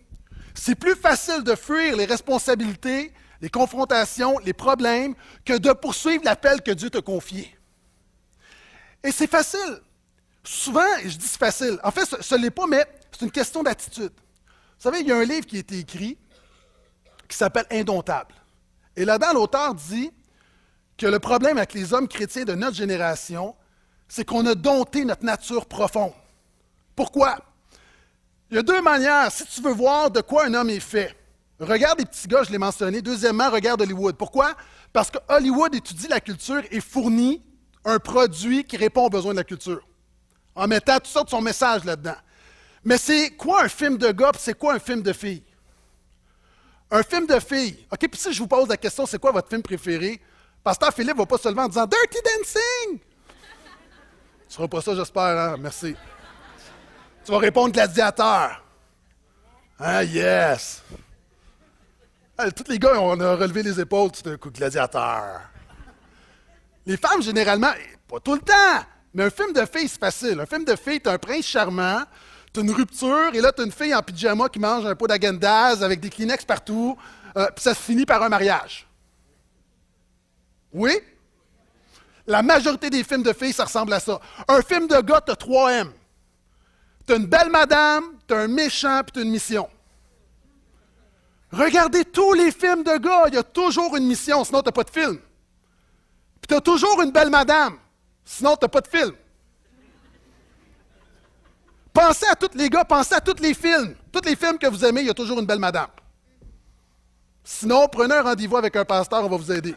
[0.59, 5.15] C'est plus facile de fuir les responsabilités, les confrontations, les problèmes,
[5.45, 7.55] que de poursuivre l'appel que Dieu t'a confié.
[9.05, 9.81] Et c'est facile.
[10.43, 11.79] Souvent, je dis c'est facile.
[11.85, 14.13] En fait, ce n'est pas, mais c'est une question d'attitude.
[14.17, 16.19] Vous savez, il y a un livre qui a été écrit
[17.29, 18.35] qui s'appelle Indomptable.
[18.97, 20.11] Et là-dedans, l'auteur dit
[20.97, 23.55] que le problème avec les hommes chrétiens de notre génération,
[24.09, 26.13] c'est qu'on a dompté notre nature profonde.
[26.95, 27.39] Pourquoi?
[28.51, 31.15] Il y a deux manières, si tu veux voir de quoi un homme est fait.
[31.59, 33.03] Regarde les petits gars, je l'ai mentionné.
[33.03, 34.17] Deuxièmement, regarde Hollywood.
[34.17, 34.55] Pourquoi?
[34.93, 37.43] Parce que Hollywood étudie la culture et fournit
[37.85, 39.87] un produit qui répond aux besoins de la culture,
[40.55, 42.17] en mettant toutes sortes de son message là-dedans.
[42.85, 45.43] Mais c'est quoi un film de gars, c'est quoi un film de filles?
[46.91, 47.85] Un film de filles.
[47.93, 50.21] OK, puis si je vous pose la question, c'est quoi votre film préféré?
[50.63, 52.99] Pasteur Philippe va pas seulement en disant Dirty Dancing!
[52.99, 55.57] Tu ne feras pas ça, j'espère, hein?
[55.59, 55.97] Merci.
[57.27, 58.63] Tu vas répondre gladiateur.
[59.81, 60.81] Ah, yes!
[62.55, 65.41] tous les gars, on a relevé les épaules tout d'un coup, gladiateur.
[66.87, 67.73] Les femmes, généralement,
[68.07, 70.39] pas tout le temps, mais un film de filles, c'est facile.
[70.39, 72.05] Un film de filles, tu as un prince charmant,
[72.55, 74.95] tu as une rupture, et là, tu as une fille en pyjama qui mange un
[74.95, 76.97] pot d'agandaz avec des Kleenex partout,
[77.37, 78.87] euh, puis ça se finit par un mariage.
[80.73, 80.97] Oui?
[82.29, 84.21] La majorité des films de filles, ça ressemble à ça.
[84.47, 85.93] Un film de gars, tu as 3 M.
[87.07, 89.69] Tu as une belle madame, tu as un méchant, puis tu as une mission.
[91.53, 94.73] Regardez tous les films de gars, il y a toujours une mission, sinon tu n'as
[94.73, 95.19] pas de film.
[96.41, 97.79] Puis tu as toujours une belle madame,
[98.25, 99.13] sinon tu n'as pas de film.
[101.93, 103.95] Pensez à tous les gars, pensez à tous les films.
[104.13, 105.89] Tous les films que vous aimez, il y a toujours une belle madame.
[107.43, 109.75] Sinon, prenez un rendez-vous avec un pasteur, on va vous aider.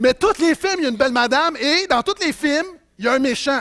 [0.00, 2.66] Mais tous les films, il y a une belle madame, et dans tous les films,
[2.98, 3.60] il y a un méchant.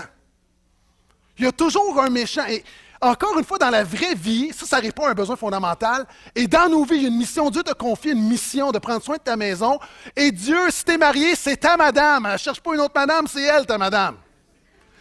[1.38, 2.46] Il y a toujours un méchant.
[2.48, 2.64] Et
[3.02, 6.06] encore une fois, dans la vraie vie, ça, ça répond à un besoin fondamental.
[6.34, 7.50] Et dans nos vies, il y a une mission.
[7.50, 9.80] Dieu te confie une mission de prendre soin de ta maison.
[10.16, 12.32] Et Dieu, si tu es marié, c'est ta madame.
[12.32, 14.16] Ne cherche pas une autre madame, c'est elle, ta madame.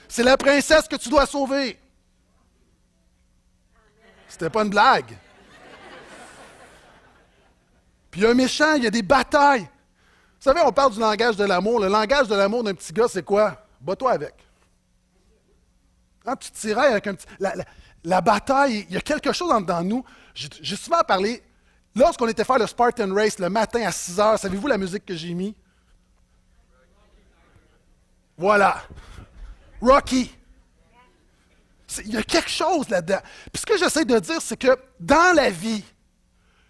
[0.09, 1.79] C'est la princesse que tu dois sauver.
[4.29, 5.16] C'était pas une blague.
[8.11, 9.62] Puis il y a un méchant, il y a des batailles.
[9.62, 11.81] Vous savez, on parle du langage de l'amour.
[11.81, 13.57] Le langage de l'amour d'un petit gars, c'est quoi?
[13.81, 14.35] Bats-toi avec.
[16.26, 17.26] Hein, tu tirais avec un petit.
[18.04, 20.04] La, bataille, il y a quelque chose dans, nous.
[20.34, 21.42] J'ai souvent parlé.
[21.94, 25.14] Lorsqu'on était faire le Spartan Race le matin à 6 heures, savez-vous la musique que
[25.14, 25.54] j'ai mis?
[28.37, 28.82] Voilà.
[29.80, 30.34] Rocky.
[32.04, 33.20] Il y a quelque chose là-dedans.
[33.52, 35.84] Puis ce que j'essaie de dire, c'est que dans la vie,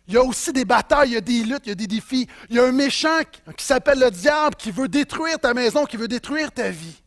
[0.06, 1.86] il y a aussi des batailles, il y a des luttes, il y a des
[1.86, 2.28] défis.
[2.50, 3.20] Il y a un méchant
[3.56, 7.02] qui s'appelle le diable qui veut détruire ta maison, qui veut détruire ta vie.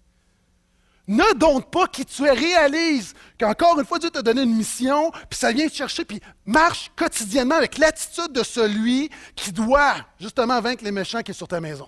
[1.08, 5.10] Ne doute pas qui tu es, réalise qu'encore une fois, Dieu t'a donné une mission,
[5.30, 10.60] puis ça vient te chercher, puis marche quotidiennement avec l'attitude de celui qui doit justement
[10.60, 11.88] vaincre les méchants qui sont sur ta maison.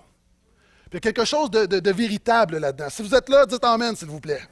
[0.88, 2.88] Puis il y a quelque chose de, de véritable là-dedans.
[2.88, 4.42] Si vous êtes là, dites Amen, s'il vous plaît.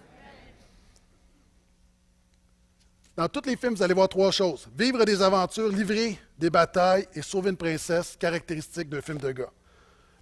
[3.16, 4.68] Dans tous les films, vous allez voir trois choses.
[4.76, 9.50] Vivre des aventures, livrer des batailles et sauver une princesse, caractéristique d'un film de gars.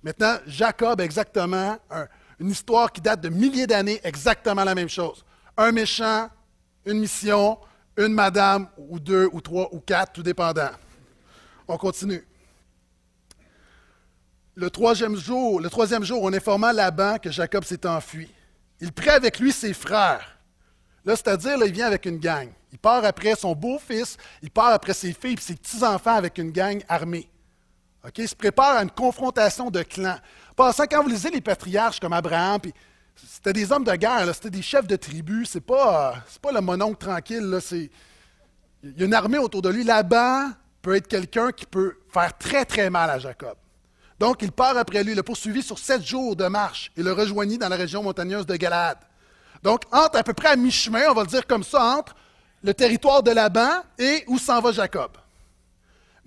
[0.03, 1.77] Maintenant, Jacob, exactement,
[2.39, 5.25] une histoire qui date de milliers d'années, exactement la même chose.
[5.57, 6.29] Un méchant,
[6.85, 7.59] une mission,
[7.97, 10.71] une madame, ou deux, ou trois, ou quatre, tout dépendant.
[11.67, 12.27] On continue.
[14.55, 18.31] Le troisième jour, le troisième jour, on informa Laban que Jacob s'est enfui.
[18.81, 20.39] Il prit avec lui ses frères.
[21.05, 22.49] Là, c'est-à-dire, il vient avec une gang.
[22.73, 26.51] Il part après son beau-fils, il part après ses filles et ses petits-enfants avec une
[26.51, 27.29] gang armée.
[28.17, 30.19] Il se prépare à une confrontation de clans.
[30.55, 32.61] Passant, quand vous lisez les patriarches comme Abraham,
[33.15, 36.99] c'était des hommes de guerre, c'était des chefs de tribus, c'est pas, pas le mononcle
[36.99, 37.61] tranquille.
[37.73, 39.85] il y a une armée autour de lui.
[39.85, 40.51] Là-bas
[40.83, 43.57] peut être quelqu'un qui peut faire très, très mal à Jacob.
[44.19, 47.13] Donc, il part après lui, il l'a poursuivi sur sept jours de marche et le
[47.13, 48.99] rejoignit dans la région montagneuse de Galade.
[49.63, 52.15] Donc, entre à peu près à mi-chemin, on va le dire comme ça, entre
[52.63, 55.11] le territoire de Laban et où s'en va Jacob.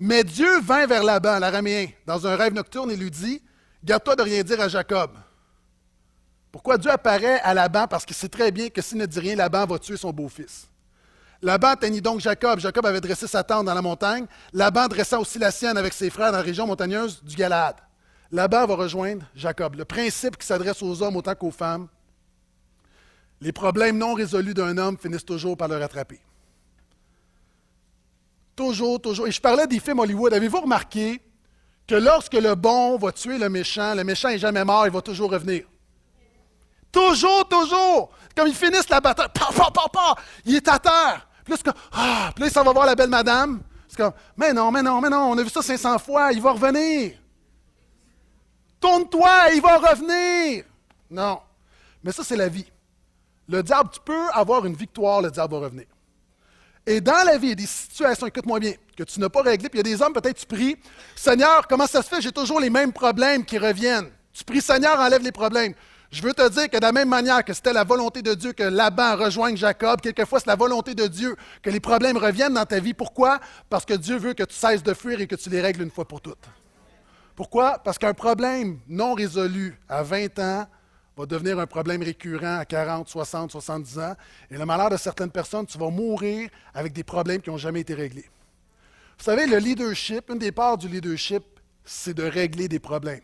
[0.00, 3.42] Mais Dieu vint vers Laban, l'araméen, dans un rêve nocturne et lui dit
[3.84, 5.10] Garde-toi de rien dire à Jacob.
[6.50, 7.86] Pourquoi Dieu apparaît à Laban?
[7.86, 10.66] Parce qu'il sait très bien que s'il ne dit rien, Laban va tuer son beau-fils.
[11.42, 12.58] Laban atteignit donc Jacob.
[12.58, 14.26] Jacob avait dressé sa tente dans la montagne.
[14.52, 17.76] Laban dressa aussi la sienne avec ses frères dans la région montagneuse du Galade.
[18.32, 19.76] Laban va rejoindre Jacob.
[19.76, 21.88] Le principe qui s'adresse aux hommes autant qu'aux femmes
[23.40, 26.20] les problèmes non résolus d'un homme finissent toujours par le rattraper.
[28.60, 29.26] Toujours, toujours.
[29.26, 30.34] Et je parlais des films Hollywood.
[30.34, 31.18] Avez-vous remarqué
[31.86, 35.00] que lorsque le bon va tuer le méchant, le méchant n'est jamais mort, il va
[35.00, 35.64] toujours revenir?
[36.92, 38.10] Toujours, toujours.
[38.36, 41.26] Comme ils finissent la bataille, pa, pa, pa, pa, il est à terre.
[41.42, 43.62] Puis là, ah, puis là, ça va voir la belle madame.
[43.88, 46.42] C'est comme, mais non, mais non, mais non, on a vu ça 500 fois, il
[46.42, 47.12] va revenir.
[48.78, 50.64] Tourne-toi, il va revenir.
[51.10, 51.40] Non.
[52.04, 52.70] Mais ça, c'est la vie.
[53.48, 55.86] Le diable, tu peux avoir une victoire, le diable va revenir.
[56.90, 59.42] Et dans la vie, il y a des situations, écoute-moi bien, que tu n'as pas
[59.42, 59.68] réglées.
[59.68, 60.76] Puis il y a des hommes, peut-être tu pries,
[61.14, 62.20] Seigneur, comment ça se fait?
[62.20, 64.10] J'ai toujours les mêmes problèmes qui reviennent.
[64.32, 65.72] Tu pries, Seigneur, enlève les problèmes.
[66.10, 68.52] Je veux te dire que de la même manière que c'était la volonté de Dieu
[68.52, 72.66] que Laban rejoigne Jacob, quelquefois c'est la volonté de Dieu que les problèmes reviennent dans
[72.66, 72.92] ta vie.
[72.92, 73.38] Pourquoi?
[73.68, 75.92] Parce que Dieu veut que tu cesses de fuir et que tu les règles une
[75.92, 76.44] fois pour toutes.
[77.36, 77.78] Pourquoi?
[77.84, 80.66] Parce qu'un problème non résolu à 20 ans,
[81.20, 84.16] va devenir un problème récurrent à 40, 60, 70 ans.
[84.50, 87.80] Et le malheur de certaines personnes, tu vas mourir avec des problèmes qui n'ont jamais
[87.80, 88.28] été réglés.
[89.18, 91.42] Vous savez, le leadership, une des parts du leadership,
[91.84, 93.20] c'est de régler des problèmes.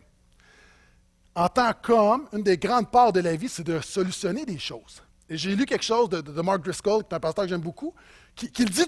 [1.35, 5.01] En tant qu'homme, une des grandes parts de la vie, c'est de solutionner des choses.
[5.29, 7.93] Et j'ai lu quelque chose de, Mark Driscoll, qui est un pasteur que j'aime beaucoup,
[8.35, 8.85] qui, qui, dit,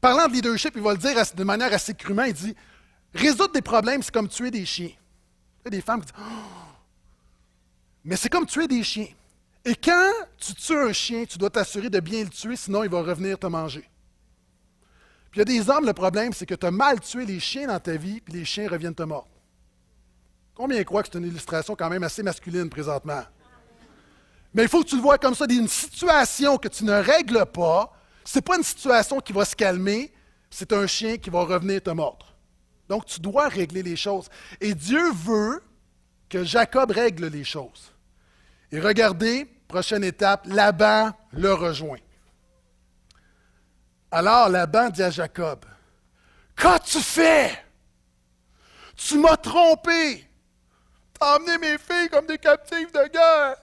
[0.00, 2.54] parlant de leadership, il va le dire de manière assez crûment, il dit,
[3.14, 4.90] résoudre des problèmes, c'est comme tuer des chiens.
[4.90, 6.65] Il y a des femmes qui disent, oh,
[8.06, 9.08] mais c'est comme tuer des chiens.
[9.64, 12.88] Et quand tu tues un chien, tu dois t'assurer de bien le tuer, sinon il
[12.88, 13.88] va revenir te manger.
[15.30, 17.40] Puis il y a des hommes, le problème, c'est que tu as mal tué les
[17.40, 19.28] chiens dans ta vie, puis les chiens reviennent te mordre.
[20.54, 23.24] Combien croient que c'est une illustration quand même assez masculine présentement?
[24.54, 27.44] Mais il faut que tu le vois comme ça, une situation que tu ne règles
[27.46, 27.92] pas,
[28.24, 30.12] ce n'est pas une situation qui va se calmer,
[30.48, 32.34] c'est un chien qui va revenir te mordre.
[32.88, 34.28] Donc tu dois régler les choses.
[34.60, 35.60] Et Dieu veut
[36.28, 37.92] que Jacob règle les choses.
[38.72, 41.98] Et regardez, prochaine étape, Laban le rejoint.
[44.10, 45.64] Alors Laban dit à Jacob,
[46.56, 47.64] Qu'as-tu fait?
[48.96, 50.18] Tu m'as trompé.
[50.18, 53.56] Tu as emmené mes filles comme des captives de guerre.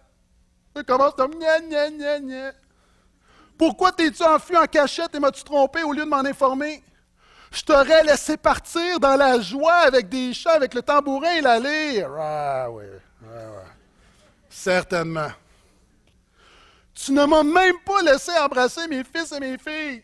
[0.76, 2.52] Il commence comme gna gna gna gna.
[3.58, 6.84] Pourquoi t'es-tu enfui en cachette et m'as-tu trompé au lieu de m'en informer?
[7.52, 11.60] Je t'aurais laissé partir dans la joie avec des chants, avec le tambourin et la.
[12.20, 12.84] Ah oui,
[13.22, 13.63] oui, oui.
[14.54, 15.32] Certainement.
[16.94, 20.04] Tu ne m'as même pas laissé embrasser mes fils et mes filles.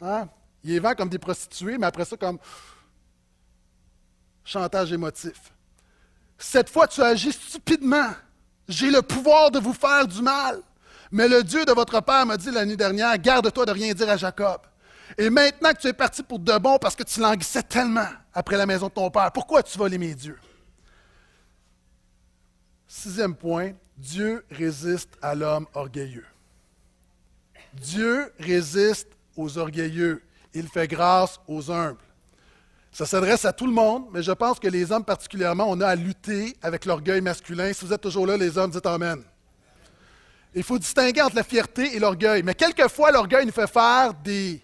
[0.00, 0.26] Hein?
[0.64, 2.38] Il est vend comme des prostituées, mais après ça, comme
[4.42, 5.52] chantage émotif.
[6.38, 8.10] Cette fois, tu agis stupidement.
[8.66, 10.62] J'ai le pouvoir de vous faire du mal.
[11.12, 14.08] Mais le Dieu de votre Père m'a dit la nuit dernière, garde-toi de rien dire
[14.08, 14.62] à Jacob.
[15.18, 18.56] Et maintenant que tu es parti pour de bon parce que tu languissais tellement après
[18.56, 20.38] la maison de ton père, pourquoi tu vas l'aimer Dieu?
[22.88, 26.24] Sixième point, Dieu résiste à l'homme orgueilleux.
[27.74, 30.22] Dieu résiste aux orgueilleux.
[30.54, 32.00] Il fait grâce aux humbles.
[32.90, 35.88] Ça s'adresse à tout le monde, mais je pense que les hommes particulièrement, on a
[35.88, 37.70] à lutter avec l'orgueil masculin.
[37.74, 39.22] Si vous êtes toujours là, les hommes, dites Amen.
[40.54, 42.42] Il faut distinguer entre la fierté et l'orgueil.
[42.42, 44.62] Mais quelquefois, l'orgueil nous fait faire des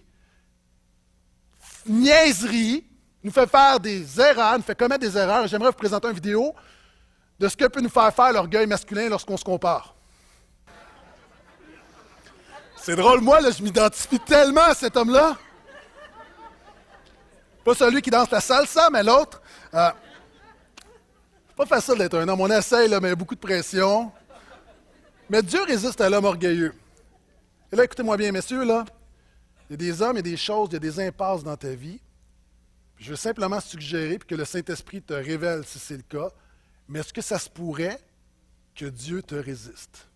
[1.85, 2.83] niaiseries,
[3.23, 5.45] nous fait faire des erreurs, nous fait commettre des erreurs.
[5.45, 6.55] J'aimerais vous présenter une vidéo
[7.39, 9.95] de ce que peut nous faire faire l'orgueil masculin lorsqu'on se compare.
[12.77, 15.37] C'est drôle, moi, là, je m'identifie tellement à cet homme-là.
[17.63, 19.41] Pas celui qui danse la salsa, mais l'autre.
[19.73, 19.89] Euh,
[21.55, 22.41] pas facile d'être un homme.
[22.41, 24.11] On essaye, là, mais il y a beaucoup de pression.
[25.29, 26.75] Mais Dieu résiste à l'homme orgueilleux.
[27.71, 28.85] Et là, écoutez-moi bien, messieurs, là.
[29.67, 31.69] Il y a des hommes et des choses, il y a des impasses dans ta
[31.69, 31.99] vie.
[32.99, 36.29] Je veux simplement suggérer, puis que le Saint-Esprit te révèle si c'est le cas,
[36.87, 37.99] mais est-ce que ça se pourrait
[38.75, 40.07] que Dieu te résiste?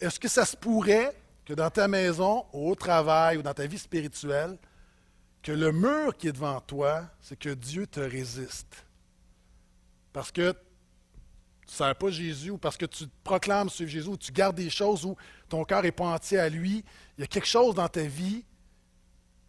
[0.00, 3.78] Est-ce que ça se pourrait que dans ta maison, au travail ou dans ta vie
[3.78, 4.58] spirituelle,
[5.42, 8.84] que le mur qui est devant toi, c'est que Dieu te résiste?
[10.12, 14.16] Parce que tu ne sers pas Jésus ou parce que tu proclames suivre Jésus ou
[14.16, 15.16] tu gardes des choses où
[15.48, 16.84] ton cœur n'est pas entier à lui.
[17.16, 18.44] Il y a quelque chose dans ta vie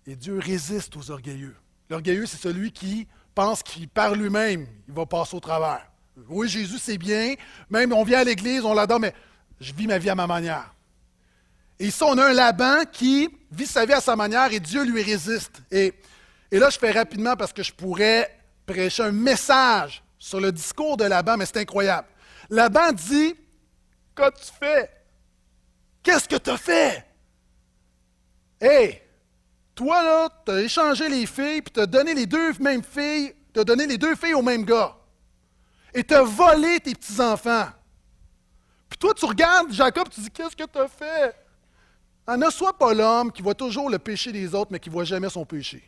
[0.06, 1.56] et Dieu résiste aux orgueilleux.
[1.90, 5.90] L'orgueilleux, c'est celui qui pense qu'il, par lui-même, il va passer au travers.
[6.30, 7.36] Oui, Jésus, c'est bien.
[7.70, 9.14] Même, on vient à l'église, on l'adore, mais
[9.60, 10.74] je vis ma vie à ma manière.
[11.80, 14.84] Et ici, on a un Laban qui vit sa vie à sa manière et Dieu
[14.84, 15.62] lui résiste.
[15.70, 15.94] Et,
[16.52, 20.98] et là, je fais rapidement parce que je pourrais prêcher un message sur le discours
[20.98, 22.08] de Laban, mais c'est incroyable.
[22.50, 23.36] Laban dit
[24.16, 24.90] Qu'as-tu fait?
[26.02, 27.06] Qu'est-ce que tu as fait?
[28.60, 29.04] Hé,
[29.76, 33.36] toi, là, tu as échangé les filles, puis tu as donné les deux mêmes filles,
[33.54, 34.96] tu as donné les deux filles au même gars.
[35.98, 37.70] Et tu as volé tes petits-enfants.
[38.88, 41.36] Puis toi, tu regardes Jacob, tu dis Qu'est-ce que tu as fait?
[42.28, 44.94] Ah, ne sois pas l'homme qui voit toujours le péché des autres, mais qui ne
[44.94, 45.84] voit jamais son péché.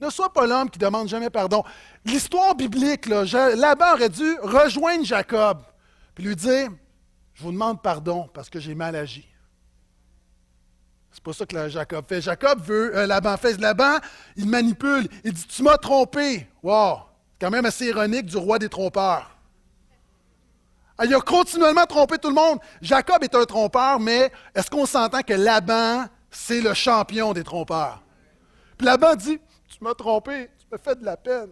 [0.00, 1.62] Ne sois pas l'homme qui demande jamais pardon.
[2.06, 5.60] L'histoire biblique, là, Laban aurait dû rejoindre Jacob
[6.16, 6.70] et lui dire
[7.34, 9.28] Je vous demande pardon parce que j'ai mal agi.
[11.10, 12.22] C'est pas ça que Jacob fait.
[12.22, 13.60] Jacob veut, euh, Laban fait.
[13.60, 13.98] Laban,
[14.36, 15.06] il manipule.
[15.22, 16.48] Il dit Tu m'as trompé.
[16.62, 17.11] Wow!
[17.42, 19.28] Quand même assez ironique du roi des trompeurs.
[20.96, 22.60] Ah, il a continuellement trompé tout le monde.
[22.80, 28.00] Jacob est un trompeur, mais est-ce qu'on s'entend que Laban, c'est le champion des trompeurs?
[28.78, 31.50] Puis Laban dit Tu m'as trompé, tu me fais de la peine.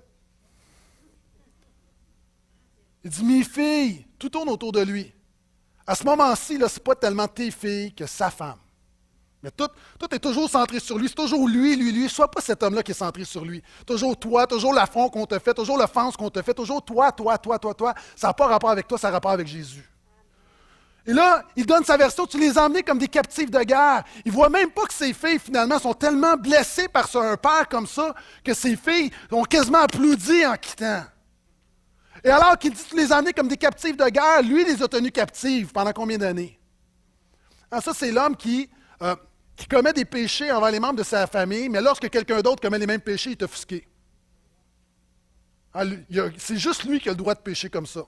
[3.03, 5.13] Il dit Mes filles, tout tourne autour de lui.
[5.89, 8.61] À ce moment-ci, ce n'est pas tellement tes filles que sa femme.
[9.43, 9.69] Mais tout,
[10.13, 11.09] est toujours centré sur lui.
[11.09, 12.09] C'est toujours lui, lui, lui.
[12.09, 13.63] Sois pas cet homme-là qui est centré sur lui.
[13.87, 17.39] Toujours toi, toujours l'affront qu'on te fait, toujours l'offense qu'on te fait, toujours toi, toi,
[17.39, 17.95] toi, toi, toi.
[18.17, 19.89] Ça n'a pas rapport avec toi, ça a rapport avec Jésus.
[21.07, 24.05] Et là, il donne sa version, tu les as comme des captifs de guerre.
[24.27, 27.67] Il ne voit même pas que ses filles, finalement, sont tellement blessées par un père
[27.69, 31.03] comme ça que ses filles ont quasiment applaudi en quittant.
[32.23, 34.83] Et alors qu'il dit, tu les as emmenés comme des captifs de guerre, lui, les
[34.83, 36.61] a tenus captifs pendant combien d'années?
[37.71, 38.69] Ah, ça, c'est l'homme qui
[39.01, 39.17] euh,
[39.61, 42.79] qui commet des péchés envers les membres de sa famille, mais lorsque quelqu'un d'autre commet
[42.79, 43.87] les mêmes péchés, il est offusqué.
[45.75, 45.83] Ah,
[46.39, 48.01] c'est juste lui qui a le droit de pécher comme ça.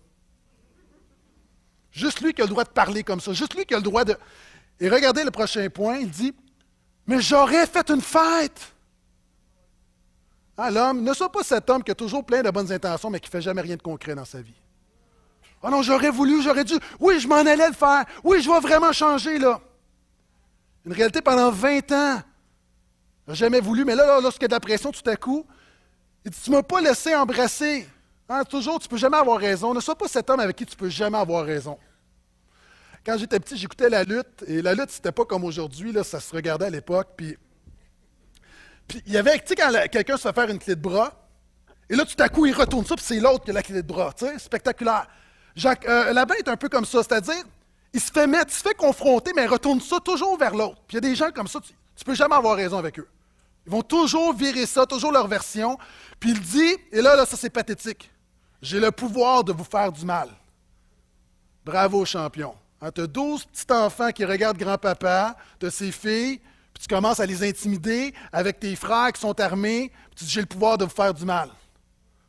[1.91, 3.35] Juste lui qui a le droit de parler comme ça.
[3.35, 4.17] Juste lui qui a le droit de.
[4.81, 6.33] Et regardez le prochain point, il dit
[7.07, 8.73] Mais j'aurais fait une fête.
[10.57, 13.21] Ah, l'homme, ne sois pas cet homme qui a toujours plein de bonnes intentions, mais
[13.21, 14.55] qui ne fait jamais rien de concret dans sa vie.
[15.63, 16.75] Ah non, j'aurais voulu, j'aurais dû.
[16.99, 18.07] Oui, je m'en allais le faire.
[18.25, 19.61] Oui, je vais vraiment changer, là.
[20.85, 22.23] Une réalité pendant 20 ans.
[23.29, 25.47] Jamais voulu, mais là, lorsqu'il y a de la pression, tout à coup,
[26.25, 27.89] il dit Tu ne m'as pas laissé embrasser.
[28.29, 29.75] Hein, toujours, tu ne peux jamais avoir raison.
[29.75, 31.79] Ne sois pas cet homme avec qui tu ne peux jamais avoir raison.
[33.05, 36.35] Quand j'étais petit, j'écoutais la lutte, et la lutte, c'était pas comme aujourd'hui, ça se
[36.35, 37.09] regardait à l'époque.
[37.17, 37.37] Puis,
[38.87, 41.13] puis il y avait, tu sais, quand quelqu'un se fait faire une clé de bras,
[41.91, 43.83] et là, tout à coup, il retourne ça, puis c'est l'autre qui a la clé
[43.83, 44.13] de bras.
[44.17, 45.07] Tu sais, spectaculaire.
[45.55, 47.45] Jacques, euh, la est un peu comme ça, c'est-à-dire,
[47.93, 50.81] il se fait mettre, il se fait confronter, mais il retourne ça toujours vers l'autre.
[50.87, 52.99] Puis il y a des gens comme ça, tu ne peux jamais avoir raison avec
[52.99, 53.09] eux.
[53.67, 55.79] Ils vont toujours virer ça, toujours leur version.
[56.19, 58.11] Puis il dit, et là, là ça c'est pathétique,
[58.61, 60.29] j'ai le pouvoir de vous faire du mal.
[61.65, 62.55] Bravo, champion.
[62.81, 66.41] Hein, tu as 12 petits enfants qui regardent grand-papa, tu as ses filles,
[66.75, 70.31] puis tu commences à les intimider avec tes frères qui sont armés, puis tu dis,
[70.31, 71.51] j'ai le pouvoir de vous faire du mal.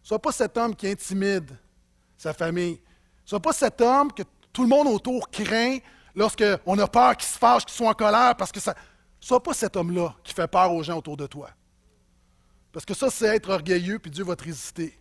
[0.04, 1.58] Sois pas cet homme qui intimide
[2.18, 2.80] sa famille.
[3.26, 4.24] Sois pas cet homme que
[4.54, 5.80] tout le monde autour craint
[6.16, 8.76] lorsqu'on a peur qu'ils se fâchent, qu'ils soient en colère, parce que ça.
[9.20, 11.50] Sois pas cet homme-là qui fait peur aux gens autour de toi.
[12.74, 15.00] Parce que ça, c'est être orgueilleux, puis Dieu va te résister.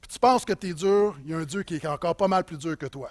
[0.00, 2.16] Puis tu penses que tu es dur, il y a un Dieu qui est encore
[2.16, 3.10] pas mal plus dur que toi.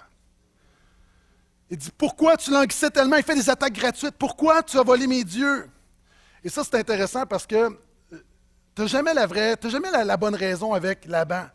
[1.70, 3.16] Il dit Pourquoi tu languissais tellement?
[3.16, 4.16] Il fait des attaques gratuites.
[4.18, 5.70] Pourquoi tu as volé mes dieux?
[6.44, 7.70] Et ça, c'est intéressant parce que euh,
[8.74, 11.46] tu n'as jamais la vraie, tu jamais la, bonne raison avec Laban.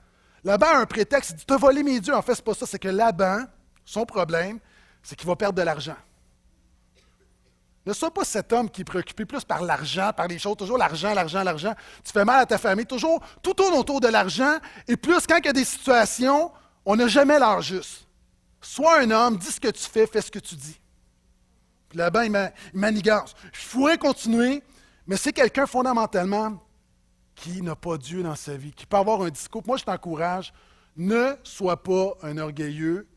[0.43, 2.15] Laban a un prétexte il dit Tu as volé mes dieux.
[2.15, 3.43] En fait, ce n'est pas ça, c'est que Laban,
[3.87, 4.59] son problème,
[5.01, 5.95] c'est qu'il va perdre de l'argent.
[7.85, 10.77] Ne sois pas cet homme qui est préoccupé plus par l'argent, par les choses, toujours
[10.77, 11.73] l'argent, l'argent, l'argent.
[12.03, 14.57] Tu fais mal à ta famille, toujours tout tourne autour de l'argent.
[14.89, 16.51] Et plus quand il y a des situations,
[16.83, 18.05] on n'a jamais l'heure juste.
[18.59, 20.77] Sois un homme, dis ce que tu fais, fais ce que tu dis.
[21.93, 23.35] Là-bas, il manigance.
[23.53, 24.61] Je pourrais continuer,
[25.07, 26.61] mais c'est quelqu'un fondamentalement
[27.35, 29.63] qui n'a pas Dieu dans sa vie, qui peut avoir un discours.
[29.65, 30.51] Moi, je t'encourage,
[30.97, 33.07] ne sois pas un orgueilleux.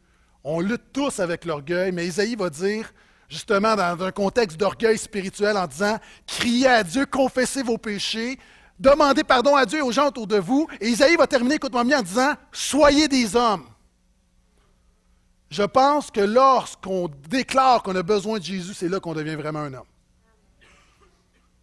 [0.42, 2.92] On lutte tous avec l'orgueil, mais Isaïe va dire,
[3.28, 8.38] justement dans un contexte d'orgueil spirituel en disant Criez à Dieu, confessez vos péchés,
[8.78, 10.66] demandez pardon à Dieu et aux gens autour de vous.
[10.80, 13.66] Et Isaïe va terminer, écoute-moi bien, en disant Soyez des hommes.
[15.50, 19.60] Je pense que lorsqu'on déclare qu'on a besoin de Jésus, c'est là qu'on devient vraiment
[19.60, 19.86] un homme.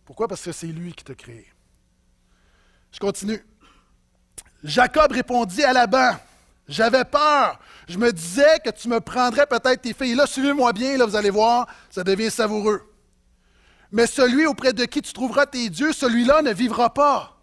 [0.06, 0.28] Pourquoi?
[0.28, 1.48] Parce que c'est lui qui t'a créé.
[2.92, 3.44] Je continue.
[4.64, 6.18] Jacob répondit à Laban
[6.68, 7.60] j'avais peur.
[7.88, 10.16] Je me disais que tu me prendrais peut-être tes filles.
[10.16, 12.82] Là, suivez-moi bien, là, vous allez voir, ça devient savoureux.
[13.92, 17.42] Mais celui auprès de qui tu trouveras tes dieux, celui-là ne vivra pas.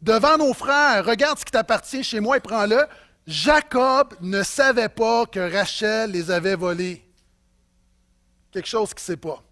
[0.00, 2.86] Devant nos frères, regarde ce qui t'appartient chez moi et prends-le.
[3.26, 7.04] Jacob ne savait pas que Rachel les avait volés.
[8.52, 9.42] Quelque chose qui ne sait pas.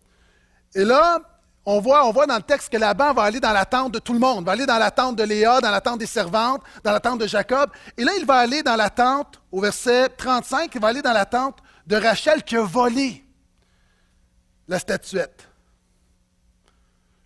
[0.75, 1.21] Et là,
[1.71, 3.99] on voit, on voit dans le texte que Laban va aller dans la tente de
[3.99, 6.63] tout le monde, va aller dans la tente de Léa, dans la tente des servantes,
[6.83, 7.71] dans la tente de Jacob.
[7.99, 11.13] Et là, il va aller dans la tente, au verset 35, il va aller dans
[11.13, 13.23] la tente de Rachel qui a volé
[14.67, 15.47] la statuette.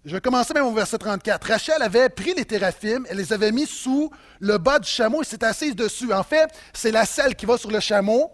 [0.05, 1.47] Je vais commencer même au verset 34.
[1.47, 5.25] Rachel avait pris les téraphimes, elle les avait mis sous le bas du chameau et
[5.25, 6.13] s'est assise dessus.
[6.13, 8.33] En fait, c'est la selle qui va sur le chameau.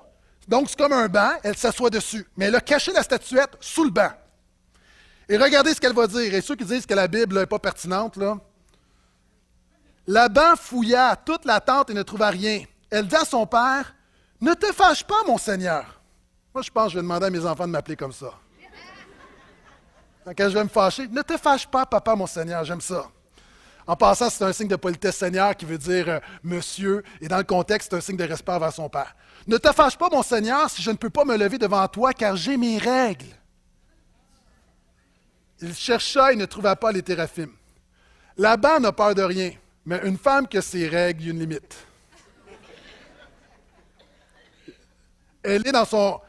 [0.48, 2.26] Donc, c'est comme un banc, elle s'assoit dessus.
[2.38, 4.12] Mais elle a caché la statuette sous le banc.
[5.28, 6.34] Et regardez ce qu'elle va dire.
[6.34, 8.38] Et ceux qui disent que la Bible n'est pas pertinente, là.
[10.06, 12.62] Laban fouilla toute la tente et ne trouva rien.
[12.90, 13.94] Elle dit à son père
[14.40, 16.00] Ne te fâche pas, mon Seigneur.
[16.54, 18.32] Moi, je pense que je vais demander à mes enfants de m'appeler comme ça.
[20.36, 23.06] Quand je vais me fâcher, ne te fâche pas, papa, mon Seigneur, j'aime ça.
[23.86, 27.38] En passant, c'est un signe de politesse Seigneur qui veut dire euh, monsieur, et dans
[27.38, 29.16] le contexte, c'est un signe de respect envers son père.
[29.46, 32.12] Ne te fâche pas, mon Seigneur, si je ne peux pas me lever devant toi,
[32.12, 33.37] car j'ai mes règles.
[35.60, 37.52] Il chercha et ne trouva pas les téraphimes.
[38.36, 39.52] Laban n'a peur de rien,
[39.84, 41.76] mais une femme qui a ses règles, il y a une limite.
[45.42, 46.20] Elle est dans son.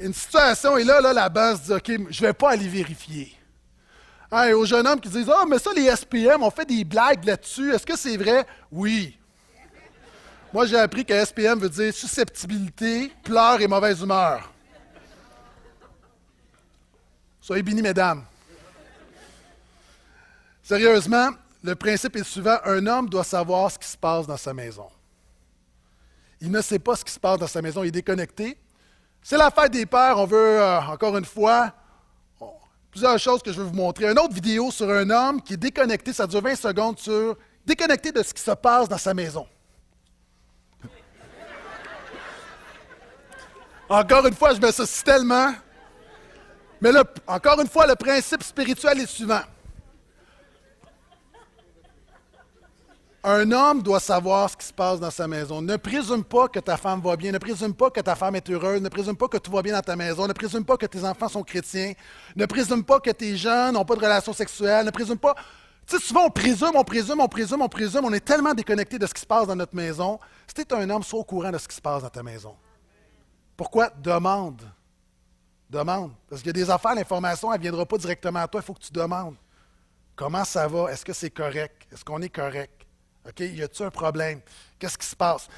[0.00, 3.36] Une situation, et là, là Laban se dit OK, je ne vais pas aller vérifier.
[4.30, 6.64] Hein, et aux jeunes hommes qui disent Ah, oh, mais ça, les SPM, on fait
[6.64, 7.72] des blagues là-dessus.
[7.72, 8.46] Est-ce que c'est vrai?
[8.70, 9.18] Oui.
[10.52, 14.50] Moi, j'ai appris que SPM veut dire susceptibilité, pleurs et mauvaise humeur.
[17.40, 18.24] Soyez bénis, mesdames.
[20.62, 21.30] Sérieusement,
[21.62, 22.58] le principe est le suivant.
[22.64, 24.88] Un homme doit savoir ce qui se passe dans sa maison.
[26.40, 28.58] Il ne sait pas ce qui se passe dans sa maison, il est déconnecté.
[29.22, 31.72] C'est la fête des pères, on veut, euh, encore une fois,
[32.90, 34.10] plusieurs choses que je vais vous montrer.
[34.10, 38.10] Une autre vidéo sur un homme qui est déconnecté, ça dure 20 secondes sur déconnecté
[38.10, 39.46] de ce qui se passe dans sa maison.
[43.88, 45.54] encore une fois, je m'associe tellement.
[46.80, 49.42] Mais là, encore une fois, le principe spirituel est le suivant.
[53.24, 55.62] Un homme doit savoir ce qui se passe dans sa maison.
[55.62, 58.50] Ne présume pas que ta femme va bien, ne présume pas que ta femme est
[58.50, 60.86] heureuse, ne présume pas que tout va bien dans ta maison, ne présume pas que
[60.86, 61.92] tes enfants sont chrétiens,
[62.34, 65.36] ne présume pas que tes jeunes n'ont pas de relation sexuelle, ne présume pas.
[65.86, 68.98] Tu sais, souvent on présume, on présume, on présume, on présume, on est tellement déconnecté
[68.98, 70.18] de ce qui se passe dans notre maison.
[70.48, 72.24] Si tu es un homme, sois au courant de ce qui se passe dans ta
[72.24, 72.56] maison.
[73.56, 73.90] Pourquoi?
[74.02, 74.62] Demande.
[75.70, 76.10] Demande.
[76.28, 78.64] Parce qu'il y a des affaires, l'information, elle ne viendra pas directement à toi, il
[78.64, 79.36] faut que tu demandes.
[80.16, 80.90] Comment ça va?
[80.90, 81.86] Est-ce que c'est correct?
[81.92, 82.81] Est-ce qu'on est correct?
[83.26, 84.40] OK, y a-t-il un problème?
[84.78, 85.48] Qu'est-ce qui se passe?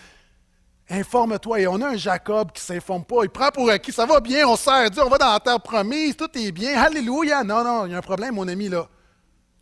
[0.91, 1.61] Informe-toi.
[1.61, 3.23] Et on a un Jacob qui ne s'informe pas.
[3.23, 3.93] Il prend pour acquis.
[3.93, 6.79] Ça va bien, on sert Dieu, on va dans la terre promise, tout est bien.
[6.81, 7.43] Alléluia.
[7.43, 8.87] Non, non, il y a un problème, mon ami, là.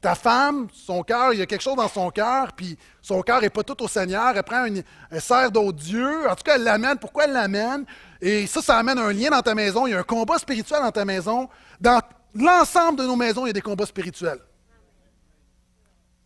[0.01, 3.41] Ta femme, son cœur, il y a quelque chose dans son cœur, puis son cœur
[3.41, 4.33] n'est pas tout au Seigneur.
[4.35, 4.83] Elle prend une,
[5.13, 6.29] elle sert d'autres dieux.
[6.29, 6.99] En tout cas, elle l'amène.
[6.99, 7.85] Pourquoi elle l'amène?
[8.21, 9.87] Et ça, ça amène un lien dans ta maison.
[9.87, 11.49] Il y a un combat spirituel dans ta maison.
[11.81, 12.01] Dans
[12.35, 14.41] l'ensemble de nos maisons, il y a des combats spirituels.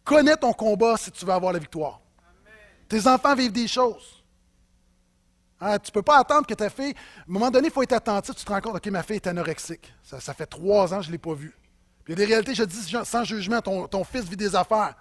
[0.06, 2.00] Connais ton combat si tu veux avoir la victoire.
[2.88, 4.24] Tes enfants vivent des choses.
[5.60, 6.94] Hein, tu ne peux pas attendre que ta fille.
[6.94, 8.36] À un moment donné, il faut être attentif.
[8.36, 9.92] Tu te rends compte, OK, ma fille est anorexique.
[10.04, 11.56] Ça, fait trois ans que je ne l'ai pas vue.
[12.06, 14.94] il y a des réalités, je dis sans jugement, ton, fils vit des affaires.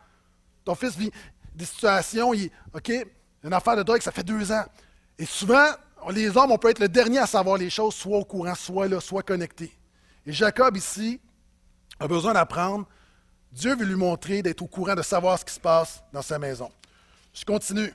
[0.64, 1.12] Ton fils vit
[1.54, 2.32] des situations.
[2.74, 2.92] OK,
[3.44, 4.66] une affaire de drogue, ça fait deux ans.
[5.20, 5.68] Et souvent,
[6.10, 8.88] les hommes, on peut être le dernier à savoir les choses, soit au courant, soit
[8.88, 9.72] là, soit connecté.
[10.26, 11.22] Et Jacob, ici,
[12.00, 12.88] a besoin d'apprendre
[13.56, 16.38] Dieu veut lui montrer d'être au courant, de savoir ce qui se passe dans sa
[16.38, 16.70] maison.
[17.34, 17.94] Je continue.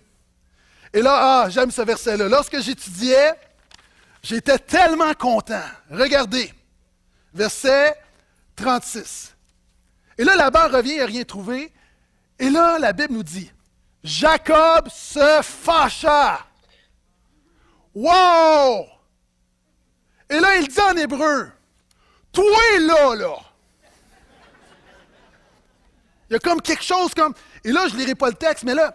[0.95, 2.29] Et là, ah, j'aime ce verset-là.
[2.31, 3.35] Lorsque j'étudiais,
[4.23, 5.63] j'étais tellement content.
[5.91, 6.51] Regardez,
[7.35, 7.95] verset
[8.57, 9.37] 36.
[10.17, 11.71] Et là, Laban revient, n'a rien trouvé.
[12.39, 13.53] Et là, la Bible nous dit,
[14.03, 16.41] Jacob se fâcha.
[17.95, 18.87] Wow!
[20.31, 21.53] Et là, il dit en hébreu,
[22.33, 23.50] toi là, là.
[26.31, 27.35] Il y a comme quelque chose comme.
[27.65, 28.95] Et là, je ne lirai pas le texte, mais là,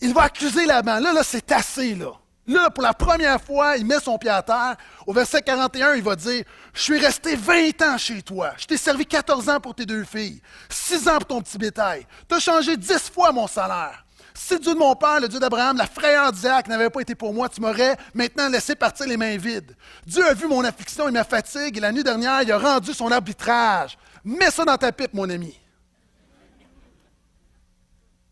[0.00, 1.00] il va accuser Laban.
[1.00, 2.12] Là, là, c'est assez, là.
[2.46, 4.76] Là, pour la première fois, il met son pied à terre.
[5.06, 8.52] Au verset 41, il va dire Je suis resté 20 ans chez toi.
[8.56, 12.06] Je t'ai servi 14 ans pour tes deux filles, 6 ans pour ton petit bétail.
[12.28, 14.04] Tu as changé 10 fois mon salaire.
[14.32, 17.34] Si Dieu de mon père, le Dieu d'Abraham, la frayeur d'Isaac n'avait pas été pour
[17.34, 19.76] moi, tu m'aurais maintenant laissé partir les mains vides.
[20.06, 22.94] Dieu a vu mon affliction et ma fatigue, et la nuit dernière, il a rendu
[22.94, 23.98] son arbitrage.
[24.24, 25.60] Mets ça dans ta pipe, mon ami.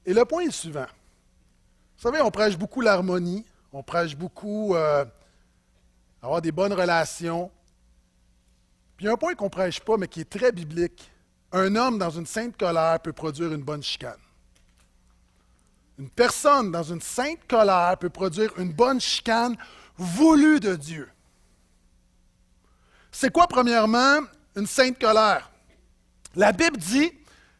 [0.09, 0.87] Et le point est le suivant.
[1.99, 3.45] Vous savez, on prêche beaucoup l'harmonie,
[3.75, 5.05] on prêche beaucoup euh,
[6.23, 7.51] avoir des bonnes relations.
[8.97, 11.11] Puis il y a un point qu'on ne prêche pas, mais qui est très biblique.
[11.53, 14.17] Un homme dans une sainte colère peut produire une bonne chicane.
[15.99, 19.59] Une personne dans une sainte colère peut produire une bonne chicane
[19.99, 21.11] voulue de Dieu.
[23.13, 24.21] C'est quoi, premièrement,
[24.57, 25.51] une sainte colère?
[26.35, 27.13] La Bible dit,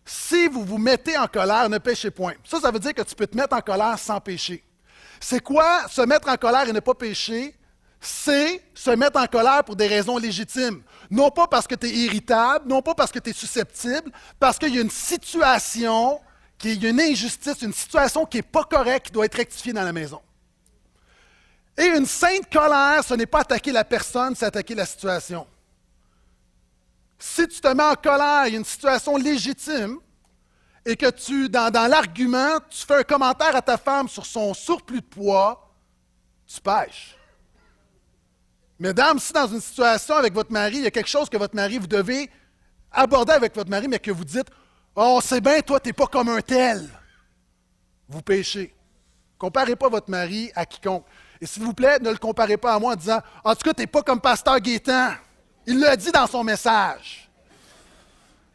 [0.09, 2.33] si vous vous mettez en colère, ne péchez point.
[2.43, 4.65] Ça, ça veut dire que tu peux te mettre en colère sans pécher.
[5.21, 7.55] C'est quoi se mettre en colère et ne pas pécher?
[8.01, 10.83] C'est se mettre en colère pour des raisons légitimes.
[11.11, 14.59] Non pas parce que tu es irritable, non pas parce que tu es susceptible, parce
[14.59, 16.21] qu'il y a une situation
[16.57, 19.73] qu'il y a une injustice, une situation qui n'est pas correcte, qui doit être rectifiée
[19.73, 20.23] dans la maison.
[21.77, 25.47] Et une sainte colère, ce n'est pas attaquer la personne, c'est attaquer la situation.
[27.19, 29.99] Si tu te mets en colère, il y a une situation légitime,
[30.89, 35.03] et que tu, dans, l'argument, tu fais un commentaire à ta femme sur son surplus
[35.03, 35.75] de poids,
[36.47, 37.15] tu pêches.
[38.79, 41.55] Mesdames, si dans une situation avec votre mari, il y a quelque chose que votre
[41.55, 42.31] mari, vous devez
[42.91, 44.49] aborder avec votre mari, mais que vous dites,
[44.95, 46.89] Oh, c'est bien, toi, tu n'es pas comme un tel.
[48.09, 48.75] Vous péchez.
[49.37, 51.05] Comparez pas votre mari à quiconque.
[51.41, 53.75] Et s'il vous plaît, ne le comparez pas à moi en disant En tout cas,
[53.75, 55.11] tu n'es pas comme Pasteur Gaétan.
[55.69, 57.31] Il l'a dit dans son message.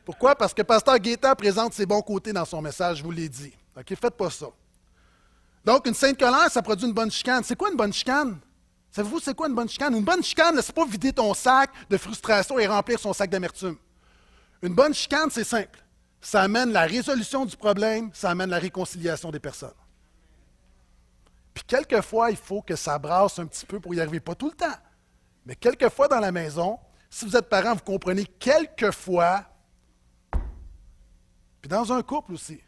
[0.04, 0.36] Pourquoi?
[0.36, 3.54] Parce que Pasteur Gaétan présente ses bons côtés dans son message, je vous l'ai dit.
[3.78, 4.48] OK, faites pas ça.
[5.64, 7.44] Donc, une sainte colère, ça produit une bonne chicane.
[7.44, 8.38] C'est quoi une bonne chicane?
[8.92, 9.96] Savez-vous, c'est quoi une bonne chicane?
[9.96, 13.78] Une bonne chicane, c'est pas vider ton sac de frustration et remplir son sac d'amertume.
[14.62, 15.80] Une bonne chicane, c'est simple
[16.24, 19.74] ça amène la résolution du problème, ça amène la réconciliation des personnes.
[21.54, 24.50] Puis quelquefois, il faut que ça brasse un petit peu pour y arriver, pas tout
[24.50, 24.80] le temps.
[25.46, 26.80] Mais quelquefois dans la maison,
[27.14, 29.46] si vous êtes parent, vous comprenez quelquefois,
[31.62, 32.60] puis dans un couple aussi.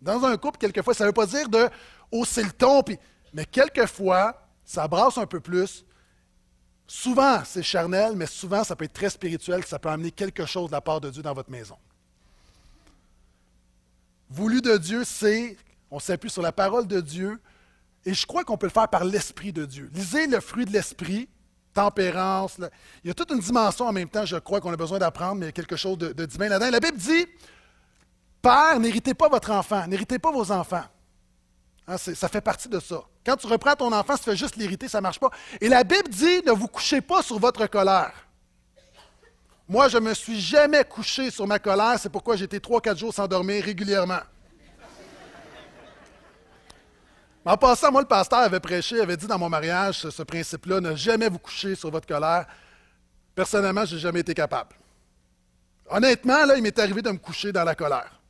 [0.00, 1.68] Dans un couple, quelquefois, ça ne veut pas dire de
[2.10, 2.82] hausser le ton,
[3.32, 5.84] mais quelquefois, ça brasse un peu plus.
[6.86, 10.68] Souvent, c'est charnel, mais souvent, ça peut être très spirituel, ça peut amener quelque chose
[10.68, 11.76] de la part de Dieu dans votre maison
[14.30, 15.56] voulu de Dieu, c'est,
[15.90, 17.40] on s'appuie sur la parole de Dieu,
[18.06, 19.90] et je crois qu'on peut le faire par l'Esprit de Dieu.
[19.92, 21.28] Lisez le fruit de l'Esprit,
[21.72, 22.58] tempérance.
[23.04, 25.36] Il y a toute une dimension en même temps, je crois qu'on a besoin d'apprendre,
[25.36, 26.70] mais il y a quelque chose de, divin là-dedans.
[26.70, 27.26] La Bible dit,
[28.42, 30.84] Père, n'héritez pas votre enfant, n'héritez pas vos enfants.
[31.86, 33.02] Hein, ça fait partie de ça.
[33.24, 35.30] Quand tu reprends ton enfant, tu fais juste l'hériter, ça ne marche pas.
[35.60, 38.12] Et la Bible dit, ne vous couchez pas sur votre colère.
[39.68, 41.96] Moi, je ne me suis jamais couché sur ma colère.
[41.98, 44.20] C'est pourquoi été trois, quatre jours sans dormir régulièrement.
[47.44, 50.94] En passant, moi, le pasteur avait prêché, avait dit dans mon mariage ce, principe-là, ne
[50.94, 52.46] jamais vous coucher sur votre colère.
[53.34, 54.76] Personnellement, je n'ai jamais été capable.
[55.88, 58.20] Honnêtement, là, il m'est arrivé de me coucher dans la colère.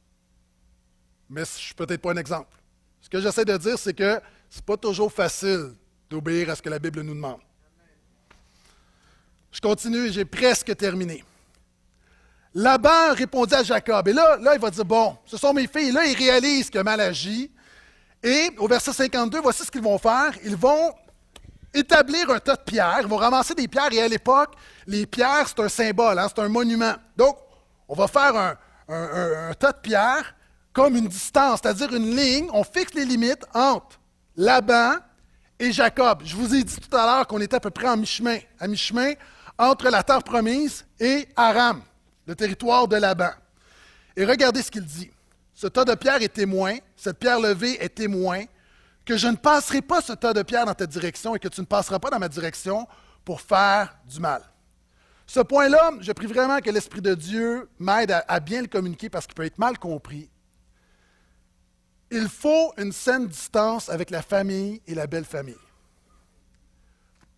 [1.28, 2.56] Mais je ne suis peut-être pas un exemple.
[3.00, 5.74] Ce que j'essaie de dire, c'est que ce n'est pas toujours facile
[6.08, 7.40] d'obéir à ce que la Bible nous demande.
[9.50, 11.24] Je continue, j'ai presque terminé.
[12.54, 14.06] Laban répondit à Jacob.
[14.08, 15.92] Et là, là, il va dire, bon, ce sont mes filles.
[15.92, 17.50] Là, il réalise a mal agi.
[18.22, 20.32] Et au verset 52, voici ce qu'ils vont faire.
[20.44, 20.92] Ils vont
[21.72, 22.98] établir un tas de pierres.
[23.02, 23.92] Ils vont ramasser des pierres.
[23.92, 24.54] Et à l'époque,
[24.86, 26.94] les pierres, c'est un symbole, hein, c'est un monument.
[27.16, 27.36] Donc,
[27.88, 28.36] on va faire
[28.88, 30.34] un, tas de pierres
[30.72, 32.48] comme une distance, c'est-à-dire une ligne.
[32.52, 33.98] On fixe les limites entre
[34.36, 34.94] Laban
[35.58, 36.22] et Jacob.
[36.24, 38.68] Je vous ai dit tout à l'heure qu'on était à peu près en mi-chemin, à
[38.68, 39.12] mi-chemin
[39.58, 41.82] entre la terre promise et Aram
[42.30, 43.30] le territoire de Laban.
[44.16, 45.10] Et regardez ce qu'il dit.
[45.60, 48.44] Ce tas de pierres est témoin, cette pierre levée est témoin,
[49.04, 51.60] que je ne passerai pas ce tas de pierres dans ta direction et que tu
[51.60, 52.88] ne passeras pas dans ma direction
[53.26, 54.42] pour faire du mal.
[55.26, 59.10] Ce point-là, je prie vraiment que l'Esprit de Dieu m'aide à, à, bien le communiquer
[59.10, 60.30] parce qu'il peut être mal compris.
[62.10, 65.60] Il faut une saine distance avec la famille et la belle famille.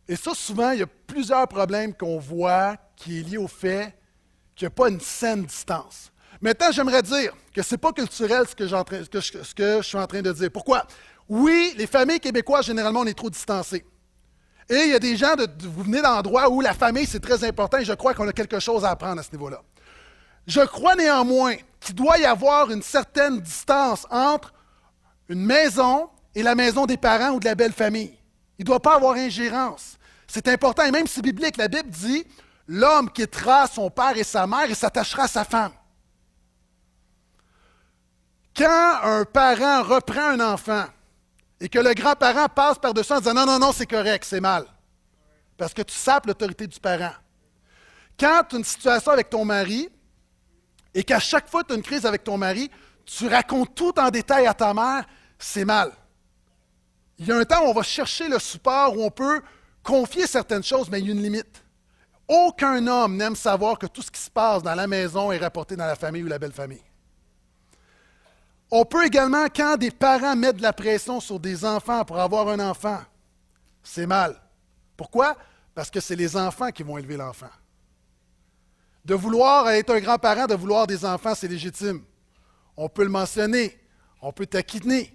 [0.06, 3.98] Et ça, souvent, il y a plusieurs problèmes qu'on voit qui est lié au fait
[4.54, 6.11] qu'il n'y a pas une saine distance.
[6.42, 10.32] Maintenant, j'aimerais dire que ce n'est pas culturel ce que, je suis en train de
[10.32, 10.50] dire.
[10.52, 10.84] Pourquoi?
[11.28, 13.84] Oui, les familles québécoises, généralement, on est trop distancés.
[14.68, 17.78] Et il y a des gens, vous venez d'endroits où la famille, c'est très important
[17.78, 19.62] et je crois qu'on a quelque chose à apprendre à ce niveau-là.
[20.46, 24.52] Je crois néanmoins qu'il doit y avoir une certaine distance entre
[25.28, 28.18] une maison et la maison des parents ou de la belle famille.
[28.58, 29.96] Il ne doit pas avoir ingérence.
[30.26, 32.24] C'est important, et même si biblique, la Bible dit
[32.66, 35.72] l'homme quittera son père et sa mère et s'attachera à sa femme.
[38.56, 40.84] Quand un parent reprend un enfant
[41.60, 44.66] et que le grand-parent passe par-dessus en disant non, non, non, c'est correct, c'est mal,
[45.56, 47.14] parce que tu sapes l'autorité du parent.
[48.18, 49.88] Quand tu as une situation avec ton mari
[50.94, 52.70] et qu'à chaque fois tu as une crise avec ton mari,
[53.06, 55.06] tu racontes tout en détail à ta mère,
[55.38, 55.92] c'est mal.
[57.18, 59.42] Il y a un temps où on va chercher le support, où on peut
[59.82, 61.62] confier certaines choses, mais il y a une limite.
[62.28, 65.76] Aucun homme n'aime savoir que tout ce qui se passe dans la maison est rapporté
[65.76, 66.82] dans la famille ou la belle famille.
[68.74, 72.48] On peut également, quand des parents mettent de la pression sur des enfants pour avoir
[72.48, 73.00] un enfant,
[73.82, 74.34] c'est mal.
[74.96, 75.36] Pourquoi?
[75.74, 77.50] Parce que c'est les enfants qui vont élever l'enfant.
[79.04, 82.02] De vouloir être un grand-parent, de vouloir des enfants, c'est légitime.
[82.74, 83.78] On peut le mentionner,
[84.22, 85.12] on peut taquiner.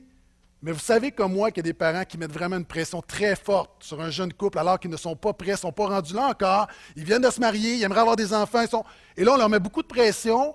[0.61, 3.01] Mais vous savez comme moi qu'il y a des parents qui mettent vraiment une pression
[3.01, 5.87] très forte sur un jeune couple alors qu'ils ne sont pas prêts, ne sont pas
[5.87, 6.67] rendus là encore.
[6.95, 8.65] Ils viennent de se marier, ils aimeraient avoir des enfants.
[9.15, 10.53] Et là, on leur met beaucoup de pression.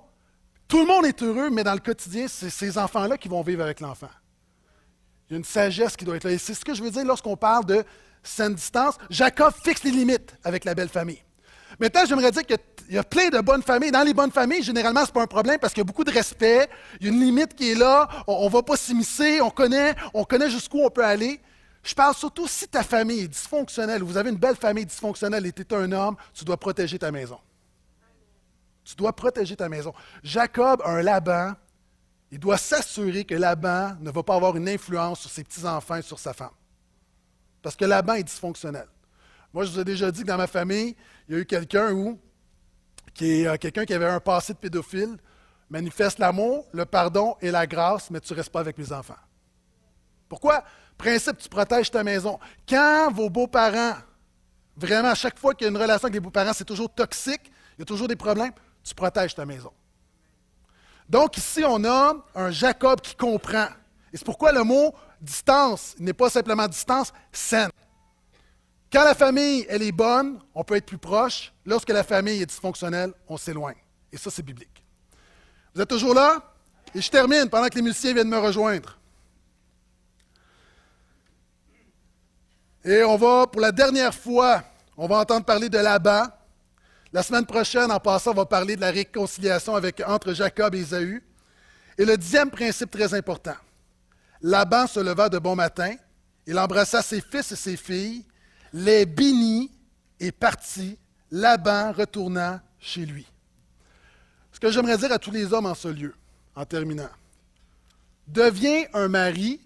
[0.73, 3.63] Tout le monde est heureux, mais dans le quotidien, c'est ces enfants-là qui vont vivre
[3.63, 4.09] avec l'enfant.
[5.29, 6.31] Il y a une sagesse qui doit être là.
[6.31, 7.85] Et c'est ce que je veux dire lorsqu'on parle de
[8.23, 8.97] saine distance.
[9.11, 11.23] Jacob fixe les limites avec la belle famille.
[11.79, 12.57] Maintenant, j'aimerais dire qu'il
[12.89, 13.91] y a plein de bonnes familles.
[13.91, 16.05] Dans les bonnes familles, généralement, ce n'est pas un problème parce qu'il y a beaucoup
[16.05, 16.71] de respect.
[17.03, 18.09] Il y a une limite qui est là.
[18.27, 19.43] On ne va pas s'immiscer.
[19.43, 21.39] On connaît, on connaît jusqu'où on peut aller.
[21.83, 25.53] Je parle surtout si ta famille est dysfonctionnelle, vous avez une belle famille dysfonctionnelle et
[25.53, 27.39] tu es un homme, tu dois protéger ta maison.
[28.85, 29.93] Tu dois protéger ta maison.
[30.23, 31.55] Jacob a un Laban.
[32.31, 36.03] Il doit s'assurer que Laban ne va pas avoir une influence sur ses petits-enfants et
[36.03, 36.55] sur sa femme.
[37.61, 38.89] Parce que Laban est dysfonctionnel.
[39.53, 40.97] Moi, je vous ai déjà dit que dans ma famille,
[41.29, 42.19] il y a eu quelqu'un où,
[43.15, 45.19] qui est euh, quelqu'un qui avait un passé de pédophile,
[45.69, 49.17] manifeste l'amour, le pardon et la grâce, mais tu ne restes pas avec mes enfants.
[50.29, 50.65] Pourquoi?
[50.97, 52.39] Principe, tu protèges ta maison.
[52.67, 53.97] Quand vos beaux-parents,
[54.77, 57.53] vraiment, à chaque fois qu'il y a une relation avec les beaux-parents, c'est toujours toxique,
[57.77, 58.53] il y a toujours des problèmes,
[58.83, 59.73] tu protèges ta maison.
[61.09, 63.69] Donc ici, on a un Jacob qui comprend.
[64.13, 67.71] Et c'est pourquoi le mot distance n'est pas simplement distance, saine.
[68.93, 71.53] Quand la famille, elle est bonne, on peut être plus proche.
[71.65, 73.79] Lorsque la famille est dysfonctionnelle, on s'éloigne.
[74.13, 74.85] Et ça, c'est biblique.
[75.75, 76.43] Vous êtes toujours là?
[76.95, 78.99] Et je termine pendant que les musiciens viennent me rejoindre.
[82.85, 84.63] Et on va, pour la dernière fois,
[84.97, 86.25] on va entendre parler de Laban.
[87.13, 89.75] La semaine prochaine, en passant, on va parler de la réconciliation
[90.07, 91.23] entre Jacob et Ésaü.
[91.99, 93.57] Et le dixième principe très important.
[94.41, 95.95] Laban se leva de bon matin,
[96.47, 98.25] il embrassa ses fils et ses filles,
[98.73, 99.71] les bénit
[100.19, 100.99] et partit,
[101.31, 103.27] Laban retournant chez lui.
[104.51, 106.15] Ce que j'aimerais dire à tous les hommes en ce lieu,
[106.57, 107.11] en terminant,
[108.27, 109.61] deviens un mari,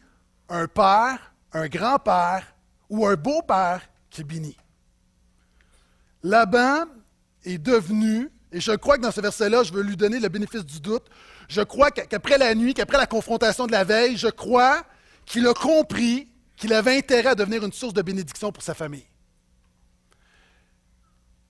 [0.49, 2.55] un père, un grand-père
[2.91, 3.81] ou un beau-père
[4.11, 4.57] qui bénit.
[6.23, 6.85] Laban
[7.47, 10.65] est devenu, et je crois que dans ce verset-là, je veux lui donner le bénéfice
[10.65, 11.07] du doute,
[11.49, 14.85] je crois qu'après la nuit, qu'après la confrontation de la veille, je crois
[15.25, 19.07] qu'il a compris qu'il avait intérêt à devenir une source de bénédiction pour sa famille.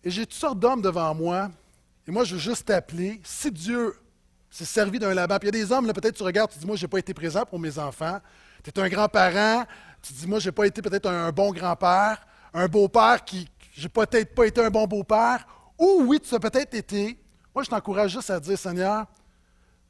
[0.04, 1.50] Et j'ai toutes sortes d'hommes devant moi,
[2.06, 3.20] et moi, je veux juste t'appeler.
[3.24, 3.94] Si Dieu
[4.50, 6.58] s'est servi d'un Laban, puis il y a des hommes, là, peut-être tu regardes, tu
[6.58, 8.20] dis, moi, je n'ai pas été présent pour mes enfants.
[8.62, 9.64] Tu es un grand-parent,
[10.02, 12.24] tu dis, moi, je n'ai pas été peut-être un, bon grand-père,
[12.54, 15.46] un beau-père qui, j'ai peut-être pas été un bon beau-père,
[15.78, 17.18] ou oui, tu as peut-être été.
[17.54, 19.06] Moi, je t'encourage juste à dire, Seigneur,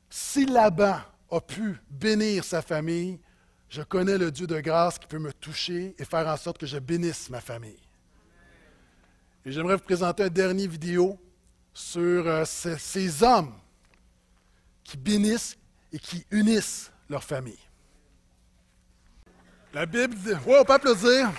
[0.09, 0.99] si Laban
[1.30, 3.18] a pu bénir sa famille,
[3.68, 6.66] je connais le Dieu de grâce qui peut me toucher et faire en sorte que
[6.66, 7.80] je bénisse ma famille.
[9.45, 11.18] Et j'aimerais vous présenter un dernier vidéo
[11.72, 13.53] sur euh, ces, hommes
[14.82, 15.57] qui bénissent
[15.93, 17.59] et qui unissent leur famille.
[19.72, 21.30] La Bible dit, ouais, on peut applaudir.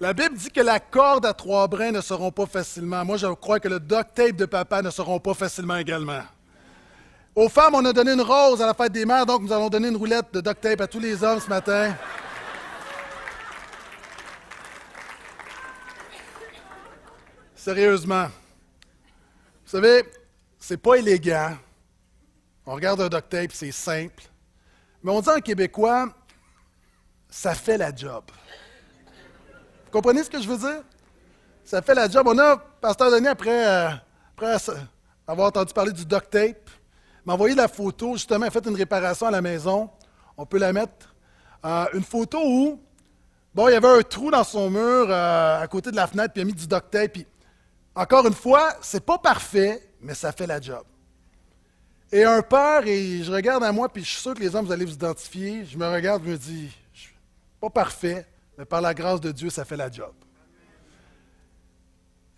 [0.00, 3.04] La Bible dit que la corde à trois brins ne seront pas facilement.
[3.04, 6.22] Moi, je crois que le duct tape de papa ne seront pas facilement également.
[7.34, 9.68] Aux femmes, on a donné une rose à la fête des mères, donc nous allons
[9.68, 11.96] donner une roulette de duct tape à tous les hommes ce matin.
[17.56, 18.26] Sérieusement.
[19.64, 20.04] Vous savez,
[20.60, 21.56] c'est pas élégant.
[22.64, 24.22] On regarde un duct tape, c'est simple.
[25.02, 26.08] Mais on dit en québécois,
[27.28, 28.24] ça fait la job.
[29.88, 30.82] Vous comprenez ce que je veux dire?
[31.64, 32.26] ça fait la job.
[32.26, 33.88] On a, Pasteur Denis, après, euh,
[34.36, 34.56] après
[35.26, 36.70] avoir entendu parler du duct tape,
[37.24, 39.90] m'a envoyé la photo, justement, a fait une réparation à la maison.
[40.36, 41.14] On peut la mettre.
[41.64, 42.80] Euh, une photo où,
[43.54, 46.32] bon, il y avait un trou dans son mur euh, à côté de la fenêtre,
[46.32, 47.12] puis il a mis du duct tape.
[47.12, 47.26] Puis,
[47.94, 50.84] encore une fois, c'est pas parfait, mais ça fait la job.
[52.12, 54.64] Et un père, et je regarde à moi, puis je suis sûr que les hommes,
[54.64, 55.66] vous allez vous identifier.
[55.66, 56.70] Je me regarde, je me dis,
[57.60, 58.26] pas parfait,
[58.58, 60.12] mais par la grâce de Dieu, ça fait la job.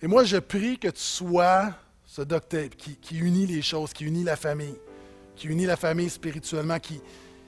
[0.03, 1.71] Et moi, je prie que tu sois
[2.05, 4.77] ce tape qui, unit les choses, qui unit la famille,
[5.35, 7.01] qui unit la famille spirituellement, qui,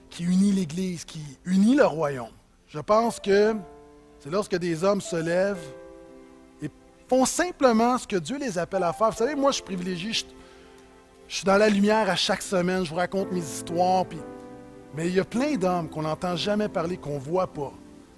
[0.09, 2.33] qui unit l'Église, qui unit le royaume.
[2.69, 3.55] Je pense que
[4.21, 5.67] c'est lorsque des hommes se lèvent
[6.63, 6.71] et
[7.09, 9.11] font simplement ce que Dieu les appelle à faire.
[9.11, 10.25] Vous savez, moi, je suis privilégié, je,
[11.29, 14.21] suis dans la lumière à chaque semaine, je vous raconte mes histoires, puis,
[14.95, 17.73] mais il y a plein d'hommes qu'on n'entend jamais parler, qu'on ne voit pas.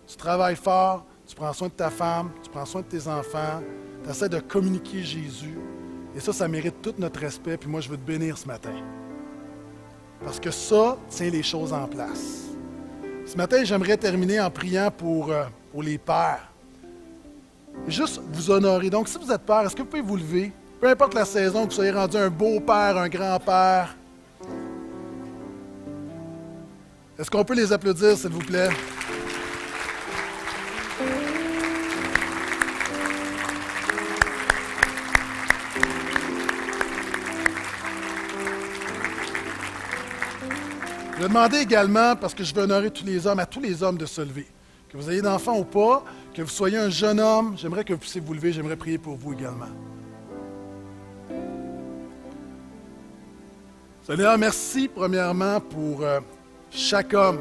[0.07, 3.62] Tu travailles fort, tu prends soin de ta femme, tu prends soin de tes enfants,
[4.02, 5.59] tu essaies de communiquer Jésus.
[6.16, 7.57] Et ça, ça mérite tout notre respect.
[7.57, 8.74] Puis moi, je veux te bénir ce matin.
[10.22, 12.44] Parce que ça tient les choses en place.
[13.26, 16.50] Ce matin, j'aimerais terminer en priant pour, euh, pour les pères.
[17.88, 18.90] Juste vous honorer.
[18.90, 20.52] Donc, si vous êtes père, est-ce que vous pouvez vous lever?
[20.80, 23.96] Peu importe la saison, que vous soyez rendu un beau-père, un grand-père.
[27.18, 28.68] Est-ce qu'on peut les applaudir, s'il vous plaît?
[41.25, 43.83] Je vais demander également, parce que je veux honorer tous les hommes, à tous les
[43.83, 44.47] hommes de se lever.
[44.91, 46.05] Que vous ayez d'enfants ou pas,
[46.35, 49.16] que vous soyez un jeune homme, j'aimerais que vous puissiez vous lever, j'aimerais prier pour
[49.16, 49.70] vous également.
[54.07, 56.20] Seigneur, merci premièrement pour euh,
[56.70, 57.41] chaque homme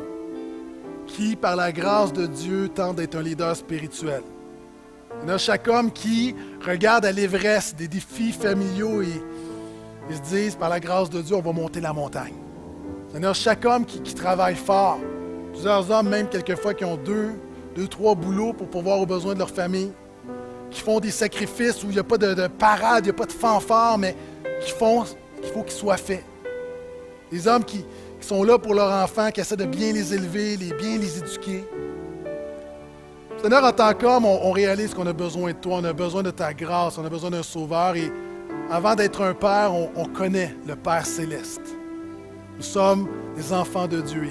[1.06, 4.24] qui, par la grâce de Dieu, tente d'être un leader spirituel.
[5.20, 6.34] Seigneur, chaque homme qui
[6.66, 9.22] regarde à l'Everest des défis familiaux et,
[10.10, 12.43] et se disent, par la grâce de Dieu, on va monter la montagne.
[13.14, 14.98] Seigneur, chaque homme qui, travaille fort,
[15.52, 17.30] plusieurs hommes même quelquefois qui ont deux,
[17.76, 19.92] deux, trois boulots pour pouvoir aux besoins de leur famille,
[20.72, 23.28] qui font des sacrifices où il n'y a pas de, parade, il n'y a pas
[23.28, 24.16] de fanfare, mais
[24.66, 26.24] qui font ce qu'il faut qu'ils soient faits.
[27.32, 27.86] Des hommes qui,
[28.20, 31.66] sont là pour leurs enfants, qui essaient de bien les élever, les bien les éduquer.
[33.44, 36.32] Seigneur, en tant qu'homme, on, réalise qu'on a besoin de toi, on a besoin de
[36.32, 37.96] ta grâce, on a besoin d'un sauveur.
[37.96, 38.12] Et
[38.72, 41.83] avant d'être un père, on connaît le Père céleste.
[42.58, 44.30] Nous sommes des enfants de Dieu.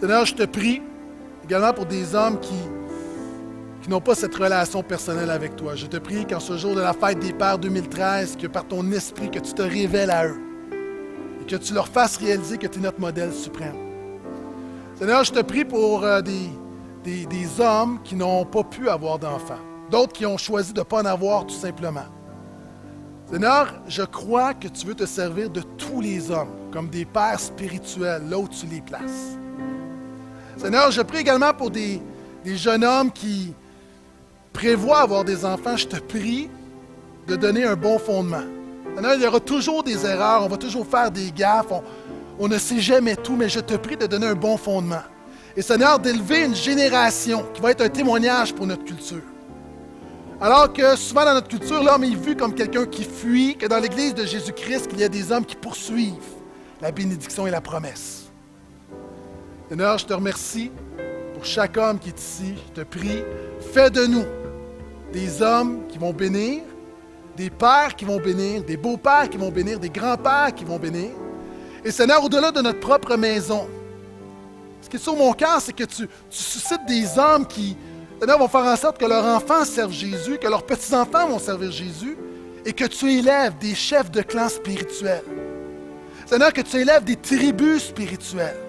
[0.00, 0.80] Seigneur, je te prie
[1.44, 2.54] également pour des hommes qui,
[3.82, 5.74] qui n'ont pas cette relation personnelle avec toi.
[5.74, 8.90] Je te prie qu'en ce jour de la fête des Pères 2013, que par ton
[8.92, 10.40] esprit, que tu te révèles à eux
[11.40, 13.76] et que tu leur fasses réaliser que tu es notre modèle suprême.
[14.96, 16.48] Seigneur, je te prie pour euh, des,
[17.04, 19.60] des, des hommes qui n'ont pas pu avoir d'enfants,
[19.90, 22.06] d'autres qui ont choisi de ne pas en avoir tout simplement.
[23.30, 27.40] Seigneur, je crois que tu veux te servir de tous les hommes comme des pères
[27.40, 29.36] spirituels, là où tu les places.
[30.56, 32.00] Seigneur, je prie également pour des,
[32.44, 33.52] jeunes hommes qui
[34.52, 35.76] prévoient avoir des enfants.
[35.76, 36.48] Je te prie
[37.26, 38.44] de donner un bon fondement.
[38.94, 41.82] Seigneur, il y aura toujours des erreurs, on va toujours faire des gaffes, on,
[42.38, 45.02] on ne sait jamais tout, mais je te prie de donner un bon fondement.
[45.56, 49.24] Et Seigneur, d'élever une génération qui va être un témoignage pour notre culture.
[50.40, 53.80] Alors que souvent dans notre culture, l'homme est vu comme quelqu'un qui fuit, que dans
[53.80, 56.37] l'Église de Jésus-Christ, il y a des hommes qui poursuivent
[56.80, 58.30] la bénédiction et la promesse.
[59.68, 60.70] Seigneur, je te remercie
[61.34, 62.54] pour chaque homme qui est ici.
[62.68, 63.22] Je te prie,
[63.72, 64.24] fais de nous
[65.12, 66.62] des hommes qui vont bénir,
[67.36, 71.10] des pères qui vont bénir, des beaux-pères qui vont bénir, des grands-pères qui vont bénir.
[71.84, 73.68] Et Seigneur, au-delà de notre propre maison,
[74.80, 77.76] ce qui est sur mon cœur, c'est que tu, suscites des hommes qui,
[78.20, 81.70] Seigneur, vont faire en sorte que leurs enfants servent Jésus, que leurs petits-enfants vont servir
[81.70, 82.16] Jésus,
[82.64, 85.24] et que tu élèves des chefs de clan spirituels.
[86.28, 88.60] Seigneur, que tu élèves des tribus spirituelles.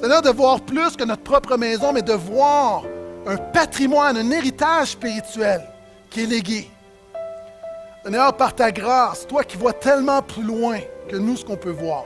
[0.00, 2.84] Seigneur, de voir plus que notre propre maison, mais de voir
[3.26, 5.60] un patrimoine, un héritage spirituel
[6.08, 6.70] qui est légué.
[8.02, 11.68] Seigneur, par ta grâce, toi qui vois tellement plus loin que nous ce qu'on peut
[11.68, 12.04] voir,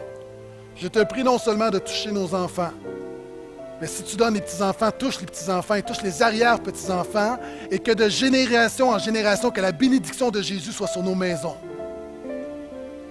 [0.75, 2.73] je te prie non seulement de toucher nos enfants,
[3.81, 7.39] mais si tu donnes les petits-enfants, touche les petits-enfants et touche les arrière-petits-enfants,
[7.71, 11.57] et que de génération en génération, que la bénédiction de Jésus soit sur nos maisons.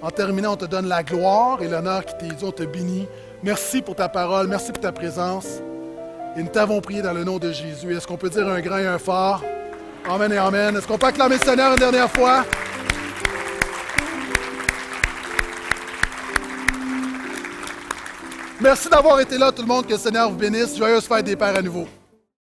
[0.02, 3.08] En terminant, on te donne la gloire et l'honneur qui t'est dû, on te bénit.
[3.42, 5.60] Merci pour ta parole, merci pour ta présence.
[6.36, 7.96] Et nous t'avons prié dans le nom de Jésus.
[7.96, 9.44] Est-ce qu'on peut dire un grand et un fort?
[10.08, 10.76] Amen et Amen.
[10.78, 12.46] Est-ce qu'on peut acclamer le Seigneur une dernière fois?
[18.62, 19.86] Merci d'avoir été là, tout le monde.
[19.88, 20.78] Que le Seigneur vous bénisse.
[20.78, 21.88] Joyeuse fête des Pères à nouveau.